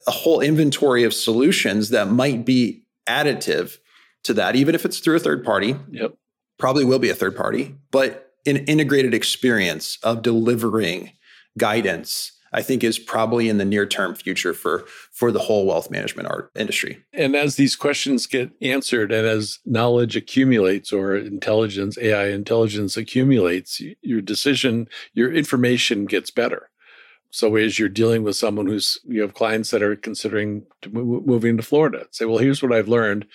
a 0.07 0.11
whole 0.11 0.41
inventory 0.41 1.05
of 1.05 1.15
solutions 1.15 1.91
that 1.91 2.11
might 2.11 2.45
be 2.45 2.85
additive 3.09 3.79
to 4.25 4.35
that, 4.35 4.57
even 4.57 4.75
if 4.75 4.85
it's 4.85 4.99
through 4.99 5.17
a 5.17 5.21
third 5.21 5.45
party. 5.45 5.75
Yep. 5.91 6.15
Probably 6.59 6.85
will 6.85 6.99
be 6.99 7.09
a 7.09 7.15
third 7.15 7.37
party, 7.37 7.77
but 7.91 8.28
an 8.49 8.65
integrated 8.65 9.15
experience 9.15 9.99
of 10.03 10.23
delivering 10.23 11.13
guidance 11.57 12.33
I 12.53 12.63
think 12.63 12.83
is 12.83 12.99
probably 12.99 13.49
in 13.49 13.59
the 13.59 13.65
near 13.65 13.87
term 13.87 14.15
future 14.15 14.55
for 14.55 14.85
for 15.13 15.31
the 15.31 15.41
whole 15.41 15.67
wealth 15.67 15.91
management 15.91 16.29
art 16.29 16.51
industry. 16.55 17.05
And 17.13 17.37
as 17.37 17.57
these 17.57 17.77
questions 17.77 18.27
get 18.27 18.51
answered 18.63 19.13
and 19.13 19.27
as 19.27 19.59
knowledge 19.65 20.17
accumulates 20.17 20.93
or 20.93 21.17
intelligence 21.17 21.99
AI 21.99 22.29
intelligence 22.29 22.97
accumulates 22.97 23.83
your 24.03 24.21
decision 24.21 24.89
your 25.13 25.33
information 25.33 26.07
gets 26.07 26.31
better. 26.31 26.71
So 27.31 27.57
as 27.57 27.79
you're 27.79 27.91
dealing 27.91 28.23
with 28.23 28.37
someone 28.37 28.67
who's 28.67 28.99
you 29.07 29.21
have 29.21 29.35
clients 29.35 29.71
that 29.71 29.83
are 29.83 29.97
considering 29.97 30.65
to 30.81 30.89
move, 30.89 31.27
moving 31.27 31.59
to 31.59 31.63
Florida, 31.63 32.07
say, 32.11 32.25
well, 32.25 32.39
here's 32.39 32.63
what 32.63 32.73
I've 32.73 32.89
learned 32.89 33.27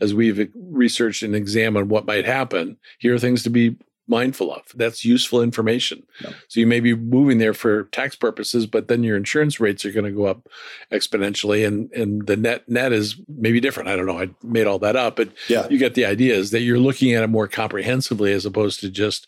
as 0.00 0.14
we've 0.14 0.48
researched 0.54 1.24
and 1.24 1.34
examined 1.34 1.90
what 1.90 2.06
might 2.06 2.24
happen. 2.24 2.76
Here 3.00 3.14
are 3.14 3.18
things 3.18 3.42
to 3.42 3.50
be 3.50 3.76
mindful 4.10 4.52
of. 4.52 4.62
That's 4.74 5.04
useful 5.04 5.42
information. 5.42 6.02
No. 6.22 6.30
So 6.48 6.60
you 6.60 6.66
may 6.66 6.80
be 6.80 6.94
moving 6.94 7.38
there 7.38 7.54
for 7.54 7.84
tax 7.84 8.16
purposes, 8.16 8.66
but 8.66 8.88
then 8.88 9.04
your 9.04 9.16
insurance 9.16 9.60
rates 9.60 9.84
are 9.86 9.92
going 9.92 10.04
to 10.04 10.10
go 10.10 10.26
up 10.26 10.48
exponentially, 10.92 11.66
and 11.66 11.90
and 11.92 12.26
the 12.26 12.36
net 12.36 12.68
net 12.68 12.92
is 12.92 13.16
maybe 13.28 13.60
different. 13.60 13.88
I 13.88 13.96
don't 13.96 14.06
know. 14.06 14.20
I 14.20 14.28
made 14.42 14.66
all 14.66 14.80
that 14.80 14.96
up, 14.96 15.16
but 15.16 15.30
yeah. 15.48 15.66
you 15.70 15.78
get 15.78 15.94
the 15.94 16.04
idea. 16.04 16.34
Is 16.34 16.50
that 16.50 16.60
you're 16.60 16.78
looking 16.78 17.14
at 17.14 17.22
it 17.22 17.28
more 17.28 17.48
comprehensively 17.48 18.32
as 18.32 18.44
opposed 18.44 18.80
to 18.80 18.90
just, 18.90 19.26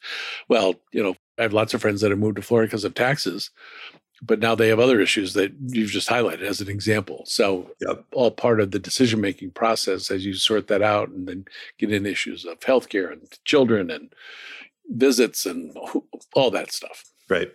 well, 0.48 0.74
you 0.92 1.02
know, 1.02 1.14
I 1.38 1.42
have 1.42 1.52
lots 1.52 1.72
of 1.72 1.80
friends 1.80 2.00
that 2.00 2.10
have 2.10 2.18
moved 2.18 2.36
to 2.36 2.42
Florida 2.42 2.68
because 2.68 2.84
of 2.84 2.94
taxes. 2.94 3.50
But 4.24 4.38
now 4.38 4.54
they 4.54 4.68
have 4.68 4.78
other 4.78 5.00
issues 5.00 5.34
that 5.34 5.52
you've 5.66 5.90
just 5.90 6.08
highlighted 6.08 6.42
as 6.42 6.60
an 6.60 6.68
example. 6.68 7.24
So, 7.26 7.72
yep. 7.80 8.04
all 8.12 8.30
part 8.30 8.60
of 8.60 8.70
the 8.70 8.78
decision 8.78 9.20
making 9.20 9.50
process 9.50 10.12
as 10.12 10.24
you 10.24 10.34
sort 10.34 10.68
that 10.68 10.80
out 10.80 11.08
and 11.08 11.26
then 11.26 11.44
get 11.76 11.92
in 11.92 12.06
issues 12.06 12.44
of 12.44 12.60
healthcare 12.60 13.10
and 13.10 13.22
children 13.44 13.90
and 13.90 14.14
visits 14.92 15.46
and 15.46 15.76
all 16.34 16.50
that 16.50 16.72
stuff. 16.72 17.04
Right. 17.28 17.50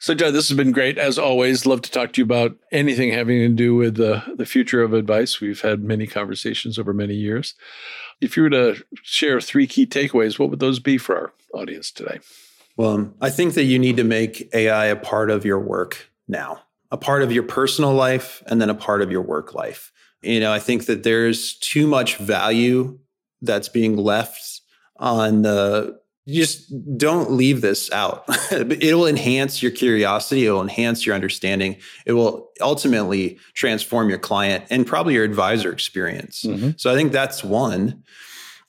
So, 0.00 0.14
John, 0.14 0.32
this 0.32 0.48
has 0.48 0.56
been 0.56 0.70
great. 0.70 0.96
As 0.96 1.18
always, 1.18 1.66
love 1.66 1.82
to 1.82 1.90
talk 1.90 2.12
to 2.12 2.20
you 2.20 2.24
about 2.24 2.56
anything 2.70 3.12
having 3.12 3.38
to 3.40 3.48
do 3.48 3.74
with 3.74 3.96
the, 3.96 4.22
the 4.36 4.46
future 4.46 4.80
of 4.80 4.92
advice. 4.92 5.40
We've 5.40 5.60
had 5.60 5.82
many 5.82 6.06
conversations 6.06 6.78
over 6.78 6.94
many 6.94 7.14
years. 7.14 7.54
If 8.20 8.36
you 8.36 8.44
were 8.44 8.50
to 8.50 8.76
share 9.02 9.40
three 9.40 9.66
key 9.66 9.86
takeaways, 9.86 10.38
what 10.38 10.50
would 10.50 10.60
those 10.60 10.78
be 10.78 10.98
for 10.98 11.16
our 11.16 11.32
audience 11.52 11.90
today? 11.90 12.20
Well, 12.76 12.90
um, 12.90 13.14
I 13.20 13.30
think 13.30 13.54
that 13.54 13.64
you 13.64 13.78
need 13.78 13.96
to 13.96 14.04
make 14.04 14.48
AI 14.54 14.86
a 14.86 14.96
part 14.96 15.30
of 15.30 15.44
your 15.44 15.58
work 15.58 16.10
now, 16.28 16.62
a 16.92 16.96
part 16.96 17.22
of 17.22 17.32
your 17.32 17.42
personal 17.42 17.92
life, 17.92 18.40
and 18.46 18.60
then 18.62 18.70
a 18.70 18.74
part 18.74 19.02
of 19.02 19.10
your 19.10 19.22
work 19.22 19.52
life. 19.52 19.90
You 20.22 20.38
know, 20.38 20.52
I 20.52 20.60
think 20.60 20.86
that 20.86 21.02
there's 21.02 21.58
too 21.58 21.88
much 21.88 22.16
value 22.18 23.00
that's 23.42 23.68
being 23.68 23.96
left 23.96 24.60
on 24.96 25.42
the 25.42 25.98
you 26.28 26.42
just 26.42 26.98
don't 26.98 27.30
leave 27.30 27.62
this 27.62 27.90
out. 27.90 28.24
it 28.50 28.94
will 28.94 29.06
enhance 29.06 29.62
your 29.62 29.72
curiosity. 29.72 30.44
It 30.44 30.50
will 30.50 30.60
enhance 30.60 31.06
your 31.06 31.14
understanding. 31.14 31.78
It 32.04 32.12
will 32.12 32.50
ultimately 32.60 33.38
transform 33.54 34.10
your 34.10 34.18
client 34.18 34.66
and 34.68 34.86
probably 34.86 35.14
your 35.14 35.24
advisor 35.24 35.72
experience. 35.72 36.42
Mm-hmm. 36.42 36.72
So 36.76 36.92
I 36.92 36.96
think 36.96 37.12
that's 37.12 37.42
one. 37.42 38.02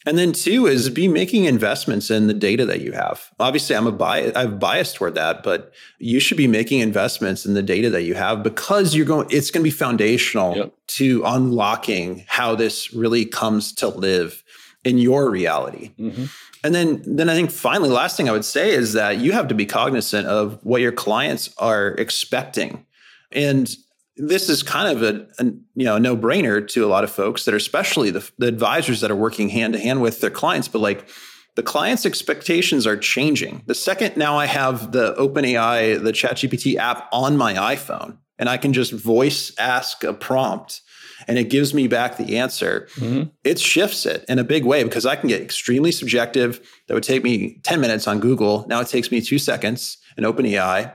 And 0.06 0.18
then 0.18 0.32
two 0.32 0.68
is 0.68 0.90
be 0.90 1.10
making 1.10 1.44
investments 1.44 2.10
in 2.10 2.28
the 2.28 2.34
data 2.34 2.66
that 2.66 2.80
you 2.80 2.94
have. 2.94 3.30
Obviously, 3.42 3.76
I'm 3.76 3.88
a 3.88 3.92
bias, 3.92 4.34
I 4.38 4.42
have 4.44 4.58
biased 4.58 4.96
toward 4.96 5.16
that, 5.16 5.44
but 5.44 5.74
you 6.00 6.22
should 6.22 6.38
be 6.38 6.48
making 6.48 6.80
investments 6.80 7.46
in 7.46 7.56
the 7.56 7.62
data 7.62 7.90
that 7.90 8.04
you 8.04 8.14
have 8.14 8.42
because 8.42 8.96
you're 8.96 9.06
going, 9.06 9.28
it's 9.30 9.52
going 9.52 9.62
to 9.62 9.70
be 9.70 9.76
foundational 9.76 10.56
yep. 10.56 10.74
to 10.88 11.24
unlocking 11.26 12.24
how 12.30 12.56
this 12.56 12.94
really 12.94 13.26
comes 13.26 13.74
to 13.74 13.90
live 13.90 14.46
in 14.86 14.98
your 14.98 15.30
reality. 15.30 15.92
Mm-hmm. 16.00 16.26
And 16.64 16.76
then, 16.76 17.02
then 17.06 17.30
I 17.30 17.36
think 17.36 17.52
finally, 17.52 17.90
last 17.90 18.18
thing 18.18 18.28
I 18.28 18.34
would 18.34 18.46
say 18.46 18.72
is 18.72 18.94
that 18.94 19.20
you 19.20 19.32
have 19.32 19.48
to 19.48 19.56
be 19.56 19.66
cognizant 19.66 20.28
of 20.28 20.60
what 20.64 20.82
your 20.82 20.92
clients 20.92 21.50
are 21.58 21.90
expecting. 21.92 22.86
And 23.32 23.74
this 24.18 24.50
is 24.50 24.64
kind 24.64 24.98
of 24.98 25.04
a, 25.04 25.28
a 25.42 25.46
you 25.76 25.86
know 25.86 25.98
no 25.98 26.18
brainer 26.18 26.68
to 26.68 26.86
a 26.86 26.88
lot 26.88 27.06
of 27.06 27.12
folks 27.12 27.46
that 27.46 27.54
are 27.54 27.58
especially 27.58 28.10
the, 28.10 28.30
the 28.38 28.48
advisors 28.48 29.00
that 29.02 29.10
are 29.10 29.16
working 29.16 29.50
hand 29.50 29.74
to 29.74 29.80
hand 29.80 30.02
with 30.02 30.20
their 30.20 30.30
clients. 30.30 30.68
But 30.68 30.80
like 30.80 31.08
the 31.56 31.64
client's 31.64 32.06
expectations 32.06 32.86
are 32.86 32.98
changing. 32.98 33.64
The 33.66 33.76
second 33.76 34.18
now 34.18 34.38
I 34.38 34.46
have 34.46 34.92
the 34.92 35.14
OpenAI, 35.16 36.04
the 36.04 36.12
ChatGPT 36.12 36.76
app 36.76 37.08
on 37.12 37.38
my 37.38 37.54
iPhone, 37.54 38.18
and 38.38 38.50
I 38.50 38.58
can 38.58 38.74
just 38.74 38.92
voice 38.92 39.58
ask 39.58 40.04
a 40.04 40.14
prompt 40.14 40.82
and 41.28 41.38
it 41.38 41.50
gives 41.50 41.74
me 41.74 41.88
back 41.88 42.18
the 42.18 42.38
answer, 42.38 42.88
mm-hmm. 42.96 43.30
it 43.44 43.60
shifts 43.60 44.06
it 44.06 44.26
in 44.28 44.40
a 44.40 44.44
big 44.44 44.66
way 44.66 44.84
because 44.84 45.06
I 45.06 45.16
can 45.16 45.30
get 45.30 45.42
extremely 45.42 45.92
subjective. 45.92 46.60
That 46.88 46.94
would 46.94 47.04
take 47.04 47.24
me 47.24 47.60
10 47.64 47.82
minutes 47.82 48.08
on 48.08 48.20
Google. 48.20 48.66
Now 48.68 48.80
it 48.82 48.88
takes 48.88 49.12
me 49.12 49.22
two 49.22 49.40
seconds 49.40 49.98
in 50.18 50.24
OpenAI. 50.24 50.94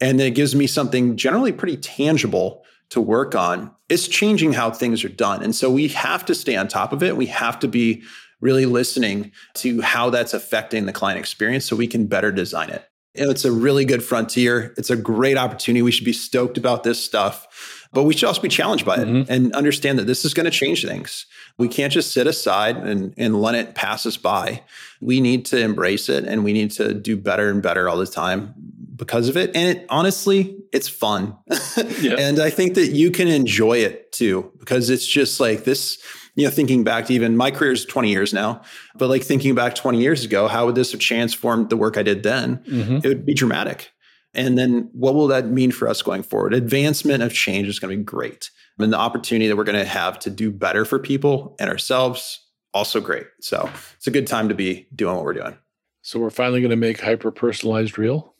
And 0.00 0.18
then 0.18 0.28
it 0.28 0.34
gives 0.34 0.54
me 0.54 0.66
something 0.66 1.16
generally 1.16 1.52
pretty 1.52 1.76
tangible 1.76 2.64
to 2.90 3.00
work 3.00 3.34
on. 3.34 3.74
It's 3.88 4.08
changing 4.08 4.52
how 4.52 4.70
things 4.70 5.04
are 5.04 5.08
done. 5.08 5.42
And 5.42 5.54
so 5.54 5.70
we 5.70 5.88
have 5.88 6.24
to 6.26 6.34
stay 6.34 6.56
on 6.56 6.68
top 6.68 6.92
of 6.92 7.02
it. 7.02 7.16
We 7.16 7.26
have 7.26 7.58
to 7.60 7.68
be 7.68 8.02
really 8.40 8.66
listening 8.66 9.32
to 9.54 9.80
how 9.80 10.10
that's 10.10 10.34
affecting 10.34 10.86
the 10.86 10.92
client 10.92 11.18
experience 11.18 11.64
so 11.64 11.74
we 11.74 11.88
can 11.88 12.06
better 12.06 12.30
design 12.30 12.70
it. 12.70 12.88
It's 13.14 13.44
a 13.44 13.52
really 13.52 13.84
good 13.84 14.02
frontier. 14.02 14.74
It's 14.76 14.90
a 14.90 14.96
great 14.96 15.36
opportunity. 15.36 15.82
We 15.82 15.90
should 15.90 16.04
be 16.04 16.12
stoked 16.12 16.56
about 16.56 16.84
this 16.84 17.02
stuff. 17.02 17.77
But 17.92 18.02
we 18.04 18.14
should 18.14 18.26
also 18.26 18.42
be 18.42 18.48
challenged 18.48 18.84
by 18.84 18.96
it 18.96 19.08
mm-hmm. 19.08 19.32
and 19.32 19.54
understand 19.54 19.98
that 19.98 20.06
this 20.06 20.24
is 20.24 20.34
going 20.34 20.44
to 20.44 20.50
change 20.50 20.84
things. 20.84 21.26
We 21.56 21.68
can't 21.68 21.92
just 21.92 22.12
sit 22.12 22.26
aside 22.26 22.76
and, 22.76 23.14
and 23.16 23.40
let 23.40 23.54
it 23.54 23.74
pass 23.74 24.04
us 24.04 24.16
by. 24.16 24.62
We 25.00 25.20
need 25.20 25.46
to 25.46 25.58
embrace 25.58 26.08
it 26.08 26.24
and 26.24 26.44
we 26.44 26.52
need 26.52 26.70
to 26.72 26.92
do 26.92 27.16
better 27.16 27.48
and 27.48 27.62
better 27.62 27.88
all 27.88 27.96
the 27.96 28.06
time 28.06 28.54
because 28.94 29.28
of 29.28 29.36
it. 29.36 29.56
And 29.56 29.78
it, 29.78 29.86
honestly, 29.88 30.58
it's 30.72 30.88
fun. 30.88 31.36
yeah. 32.00 32.16
And 32.18 32.40
I 32.40 32.50
think 32.50 32.74
that 32.74 32.88
you 32.88 33.10
can 33.10 33.28
enjoy 33.28 33.78
it 33.78 34.12
too, 34.12 34.52
because 34.58 34.90
it's 34.90 35.06
just 35.06 35.40
like 35.40 35.64
this, 35.64 35.98
you 36.34 36.44
know, 36.44 36.50
thinking 36.50 36.84
back 36.84 37.06
to 37.06 37.14
even 37.14 37.36
my 37.36 37.50
career 37.50 37.72
is 37.72 37.86
20 37.86 38.10
years 38.10 38.34
now, 38.34 38.60
but 38.96 39.08
like 39.08 39.22
thinking 39.22 39.54
back 39.54 39.74
20 39.74 40.00
years 40.00 40.24
ago, 40.24 40.46
how 40.46 40.66
would 40.66 40.74
this 40.74 40.92
have 40.92 41.00
transformed 41.00 41.70
the 41.70 41.76
work 41.76 41.96
I 41.96 42.02
did 42.02 42.22
then? 42.22 42.58
Mm-hmm. 42.58 42.96
It 42.96 43.06
would 43.06 43.24
be 43.24 43.34
dramatic. 43.34 43.92
And 44.34 44.58
then 44.58 44.90
what 44.92 45.14
will 45.14 45.26
that 45.28 45.46
mean 45.46 45.70
for 45.70 45.88
us 45.88 46.02
going 46.02 46.22
forward? 46.22 46.54
Advancement 46.54 47.22
of 47.22 47.32
change 47.32 47.68
is 47.68 47.78
going 47.78 47.92
to 47.92 47.98
be 47.98 48.04
great. 48.04 48.50
And 48.78 48.92
the 48.92 48.98
opportunity 48.98 49.48
that 49.48 49.56
we're 49.56 49.64
going 49.64 49.78
to 49.78 49.84
have 49.84 50.18
to 50.20 50.30
do 50.30 50.50
better 50.50 50.84
for 50.84 50.98
people 50.98 51.56
and 51.58 51.68
ourselves, 51.70 52.46
also 52.72 53.00
great. 53.00 53.26
So 53.40 53.68
it's 53.96 54.06
a 54.06 54.12
good 54.12 54.26
time 54.26 54.48
to 54.48 54.54
be 54.54 54.86
doing 54.94 55.16
what 55.16 55.24
we're 55.24 55.32
doing. 55.32 55.58
So 56.02 56.20
we're 56.20 56.30
finally 56.30 56.60
going 56.60 56.70
to 56.70 56.76
make 56.76 57.00
hyper 57.00 57.30
personalized 57.30 57.98
real. 57.98 58.34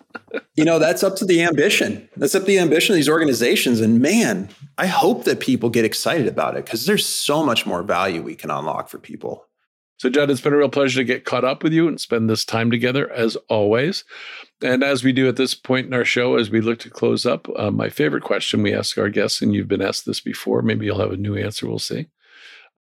you 0.54 0.64
know, 0.64 0.78
that's 0.78 1.02
up 1.02 1.16
to 1.16 1.24
the 1.24 1.42
ambition. 1.42 2.08
That's 2.16 2.34
up 2.34 2.42
to 2.42 2.46
the 2.46 2.58
ambition 2.58 2.92
of 2.92 2.96
these 2.96 3.08
organizations. 3.08 3.80
And 3.80 4.00
man, 4.00 4.48
I 4.78 4.86
hope 4.86 5.24
that 5.24 5.40
people 5.40 5.70
get 5.70 5.84
excited 5.84 6.26
about 6.26 6.56
it 6.56 6.64
because 6.64 6.86
there's 6.86 7.06
so 7.06 7.44
much 7.44 7.66
more 7.66 7.82
value 7.82 8.22
we 8.22 8.34
can 8.34 8.50
unlock 8.50 8.88
for 8.88 8.98
people. 8.98 9.46
So, 10.04 10.10
Jud, 10.10 10.30
it's 10.30 10.42
been 10.42 10.52
a 10.52 10.58
real 10.58 10.68
pleasure 10.68 11.00
to 11.00 11.04
get 11.04 11.24
caught 11.24 11.46
up 11.46 11.62
with 11.62 11.72
you 11.72 11.88
and 11.88 11.98
spend 11.98 12.28
this 12.28 12.44
time 12.44 12.70
together 12.70 13.10
as 13.10 13.36
always. 13.48 14.04
And 14.60 14.84
as 14.84 15.02
we 15.02 15.12
do 15.12 15.28
at 15.28 15.36
this 15.36 15.54
point 15.54 15.86
in 15.86 15.94
our 15.94 16.04
show, 16.04 16.36
as 16.36 16.50
we 16.50 16.60
look 16.60 16.78
to 16.80 16.90
close 16.90 17.24
up, 17.24 17.48
uh, 17.58 17.70
my 17.70 17.88
favorite 17.88 18.22
question 18.22 18.62
we 18.62 18.74
ask 18.74 18.98
our 18.98 19.08
guests, 19.08 19.40
and 19.40 19.54
you've 19.54 19.66
been 19.66 19.80
asked 19.80 20.04
this 20.04 20.20
before, 20.20 20.60
maybe 20.60 20.84
you'll 20.84 21.00
have 21.00 21.12
a 21.12 21.16
new 21.16 21.38
answer, 21.38 21.66
we'll 21.66 21.78
see. 21.78 22.08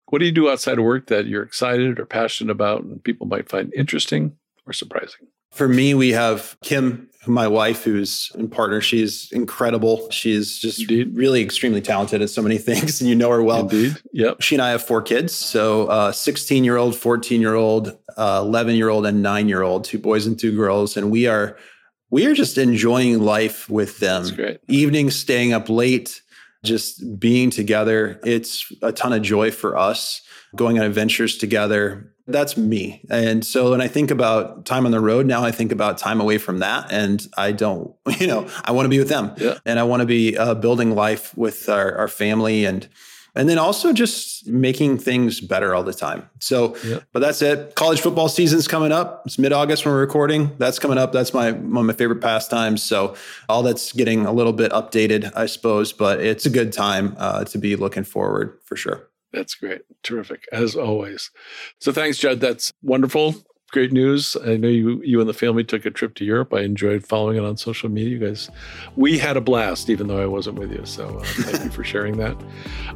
What 0.08 0.20
do 0.20 0.26
you 0.26 0.34
do 0.34 0.50
outside 0.50 0.78
of 0.78 0.84
work 0.84 1.08
that 1.08 1.26
you're 1.28 1.44
excited 1.44 1.98
or 1.98 2.06
passionate 2.06 2.52
about 2.52 2.84
and 2.84 3.02
people 3.02 3.26
might 3.26 3.48
find 3.48 3.74
interesting 3.74 4.36
or 4.68 4.74
surprising? 4.74 5.28
For 5.54 5.68
me, 5.68 5.94
we 5.94 6.10
have 6.12 6.58
Kim, 6.64 7.10
my 7.28 7.48
wife, 7.48 7.84
who's 7.84 8.32
in 8.34 8.50
partner. 8.50 8.82
She's 8.82 9.32
incredible. 9.32 10.10
She's 10.10 10.58
just 10.58 10.82
Indeed. 10.82 11.16
really 11.16 11.44
extremely 11.44 11.80
talented 11.80 12.24
at 12.24 12.32
so 12.32 12.42
many 12.42 12.58
things, 12.70 13.00
and 13.02 13.10
you 13.10 13.16
know 13.16 13.30
her 13.30 13.44
well. 13.44 13.62
Indeed. 13.62 13.98
Yep. 14.14 14.42
She 14.42 14.56
and 14.56 14.62
I 14.64 14.72
have 14.72 14.84
four 14.84 15.04
kids. 15.04 15.34
So, 15.34 15.88
uh, 15.88 16.12
16 16.12 16.64
year 16.64 16.78
old, 16.78 16.96
14 16.96 17.40
year 17.40 17.54
old, 17.54 17.96
11 18.18 18.76
year 18.76 18.90
old, 18.90 19.06
and 19.06 19.22
nine 19.22 19.48
year 19.48 19.62
old, 19.62 19.86
two 19.86 20.00
boys 20.00 20.26
and 20.26 20.40
two 20.40 20.56
girls. 20.56 20.98
And 20.98 21.12
we 21.12 21.28
are, 21.28 21.56
we 22.10 22.26
are 22.26 22.34
just 22.34 22.58
enjoying 22.58 23.20
life 23.20 23.70
with 23.70 24.00
them. 24.00 24.24
That's 24.24 24.36
great. 24.36 24.60
Evenings, 24.68 25.16
staying 25.16 25.54
up 25.54 25.70
late, 25.70 26.24
just 26.64 27.20
being 27.20 27.52
together. 27.52 28.20
It's 28.24 28.72
a 28.82 28.92
ton 28.92 29.14
of 29.14 29.22
joy 29.22 29.52
for 29.52 29.78
us 29.78 30.22
going 30.56 30.80
on 30.80 30.86
adventures 30.86 31.38
together 31.38 32.13
that's 32.28 32.56
me. 32.56 33.06
And 33.10 33.46
so 33.46 33.72
when 33.72 33.82
I 33.82 33.88
think 33.88 34.10
about 34.10 34.66
time 34.66 34.86
on 34.86 34.92
the 34.92 35.02
road 35.02 35.26
now, 35.26 35.44
I 35.44 35.52
think 35.52 35.72
about 35.72 35.98
time 35.98 36.22
away 36.22 36.38
from 36.38 36.60
that. 36.60 36.92
And 36.92 37.26
I 37.38 37.52
don't, 37.52 37.94
you 38.20 38.28
know, 38.28 38.48
I 38.64 38.72
want 38.72 38.86
to 38.86 38.90
be 38.90 39.00
with 39.00 39.10
them 39.10 39.34
yeah. 39.38 39.58
and 39.66 39.80
I 39.80 39.84
want 39.84 40.02
to 40.02 40.06
be 40.06 40.38
uh, 40.38 40.56
building 40.56 40.96
life 40.96 41.36
with 41.38 41.68
our, 41.68 41.96
our 41.98 42.08
family 42.08 42.66
and, 42.66 42.88
and 43.36 43.50
then 43.50 43.58
also 43.58 43.94
just 43.94 44.48
making 44.48 45.00
things 45.00 45.42
better 45.42 45.74
all 45.74 45.84
the 45.84 45.94
time. 45.94 46.30
So, 46.40 46.78
but 47.14 47.20
that's 47.20 47.42
it. 47.42 47.74
College 47.76 48.00
football 48.00 48.30
season's 48.30 48.68
coming 48.68 48.92
up. 48.92 49.24
It's 49.26 49.40
mid 49.40 49.52
August 49.52 49.86
when 49.86 49.94
we're 49.94 50.02
recording. 50.02 50.56
That's 50.60 50.78
coming 50.78 51.00
up. 51.00 51.12
That's 51.12 51.34
my 51.34 51.52
one 51.52 51.78
of 51.78 51.86
my 51.88 51.94
favorite 51.94 52.22
pastimes. 52.22 52.84
So, 52.84 53.16
all 53.50 53.64
that's 53.64 53.92
getting 53.92 54.28
a 54.28 54.32
little 54.32 54.54
bit 54.54 54.72
updated, 54.72 55.32
I 55.36 55.48
suppose, 55.48 55.94
but 55.94 56.20
it's 56.20 56.46
a 56.46 56.52
good 56.52 56.72
time 56.72 57.16
uh, 57.18 57.44
to 57.46 57.58
be 57.58 57.76
looking 57.76 58.04
forward 58.04 58.60
for 58.64 58.76
sure. 58.76 59.10
That's 59.34 59.56
great. 59.56 59.82
Terrific, 60.04 60.48
as 60.52 60.76
always. 60.76 61.32
So 61.80 61.92
thanks, 61.92 62.20
Jud. 62.20 62.40
That's 62.40 62.72
wonderful. 62.84 63.36
Great 63.72 63.92
news. 63.92 64.38
I 64.46 64.56
know 64.56 64.68
you 64.68 65.02
you 65.04 65.20
and 65.20 65.28
the 65.28 65.34
family 65.34 65.64
took 65.64 65.84
a 65.88 65.90
trip 65.90 66.14
to 66.16 66.24
Europe. 66.24 66.54
I 66.54 66.60
enjoyed 66.60 67.04
following 67.08 67.38
it 67.38 67.44
on 67.44 67.58
social 67.58 67.90
media. 67.90 68.12
You 68.12 68.20
guys, 68.20 68.52
we 68.96 69.18
had 69.18 69.36
a 69.36 69.42
blast, 69.42 69.90
even 69.90 70.06
though 70.06 70.22
I 70.22 70.28
wasn't 70.28 70.60
with 70.60 70.72
you. 70.72 70.86
So 70.86 71.18
uh, 71.18 71.24
thank 71.24 71.64
you 71.64 71.72
for 71.72 71.84
sharing 71.84 72.18
that. 72.18 72.38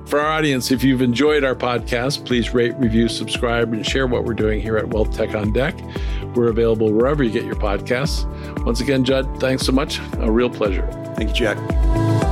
For 0.05 0.19
our 0.19 0.31
audience, 0.31 0.69
if 0.69 0.83
you've 0.83 1.01
enjoyed 1.01 1.43
our 1.43 1.55
podcast, 1.55 2.27
please 2.27 2.53
rate, 2.53 2.75
review, 2.75 3.07
subscribe, 3.09 3.73
and 3.73 3.83
share 3.83 4.05
what 4.05 4.23
we're 4.23 4.35
doing 4.35 4.61
here 4.61 4.77
at 4.77 4.89
Wealth 4.89 5.17
Tech 5.17 5.33
on 5.33 5.51
Deck. 5.51 5.75
We're 6.35 6.49
available 6.49 6.93
wherever 6.93 7.23
you 7.23 7.31
get 7.31 7.45
your 7.45 7.55
podcasts. 7.55 8.23
Once 8.63 8.79
again, 8.79 9.03
Jud, 9.03 9.39
thanks 9.39 9.65
so 9.65 9.71
much. 9.71 9.99
A 10.19 10.31
real 10.31 10.51
pleasure. 10.51 10.87
Thank 11.15 11.29
you, 11.29 11.35
Jack. 11.35 12.26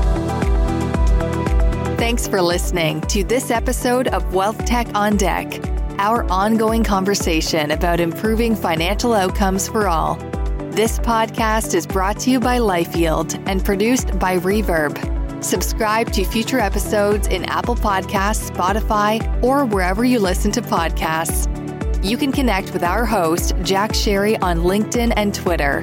Thanks 1.98 2.28
for 2.28 2.42
listening 2.42 3.00
to 3.04 3.24
this 3.24 3.50
episode 3.50 4.10
of 4.10 4.34
Wealth 4.34 4.66
Tech 4.66 4.86
on 4.94 5.16
Deck, 5.16 5.62
our 5.98 6.30
ongoing 6.30 6.84
conversation 6.84 7.72
about 7.72 8.02
improving 8.02 8.54
financial 8.54 9.14
outcomes 9.14 9.70
for 9.70 9.88
all. 9.88 10.16
This 10.72 11.00
podcast 11.00 11.74
is 11.74 11.88
brought 11.88 12.20
to 12.20 12.32
you 12.32 12.42
by 12.42 12.58
LifeYield 12.58 13.42
and 13.48 13.64
produced 13.64 14.20
by 14.20 14.38
Reverb. 14.38 15.42
Subscribe 15.42 16.12
to 16.12 16.26
future 16.26 16.60
episodes 16.60 17.28
in 17.28 17.46
Apple 17.46 17.76
Podcasts, 17.76 18.52
Spotify, 18.52 19.42
or 19.42 19.64
wherever 19.64 20.04
you 20.04 20.20
listen 20.20 20.52
to 20.52 20.62
podcasts. 20.62 21.48
You 22.04 22.18
can 22.18 22.34
connect 22.34 22.74
with 22.74 22.84
our 22.84 23.06
host, 23.06 23.56
Jack 23.64 23.92
Sharry, 23.92 24.38
on 24.44 24.60
LinkedIn 24.60 25.14
and 25.16 25.34
Twitter. 25.34 25.82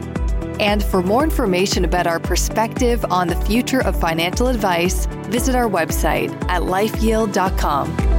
And 0.61 0.85
for 0.85 1.03
more 1.03 1.25
information 1.25 1.87
about 1.87 2.07
our 2.07 2.21
perspective 2.21 3.03
on 3.11 3.29
the 3.29 3.37
future 3.37 3.83
of 3.83 3.99
financial 3.99 4.49
advice, 4.49 5.09
visit 5.33 5.55
our 5.55 5.69
website 5.69 6.31
at 6.51 6.63
lifeyield.com. 6.63 8.12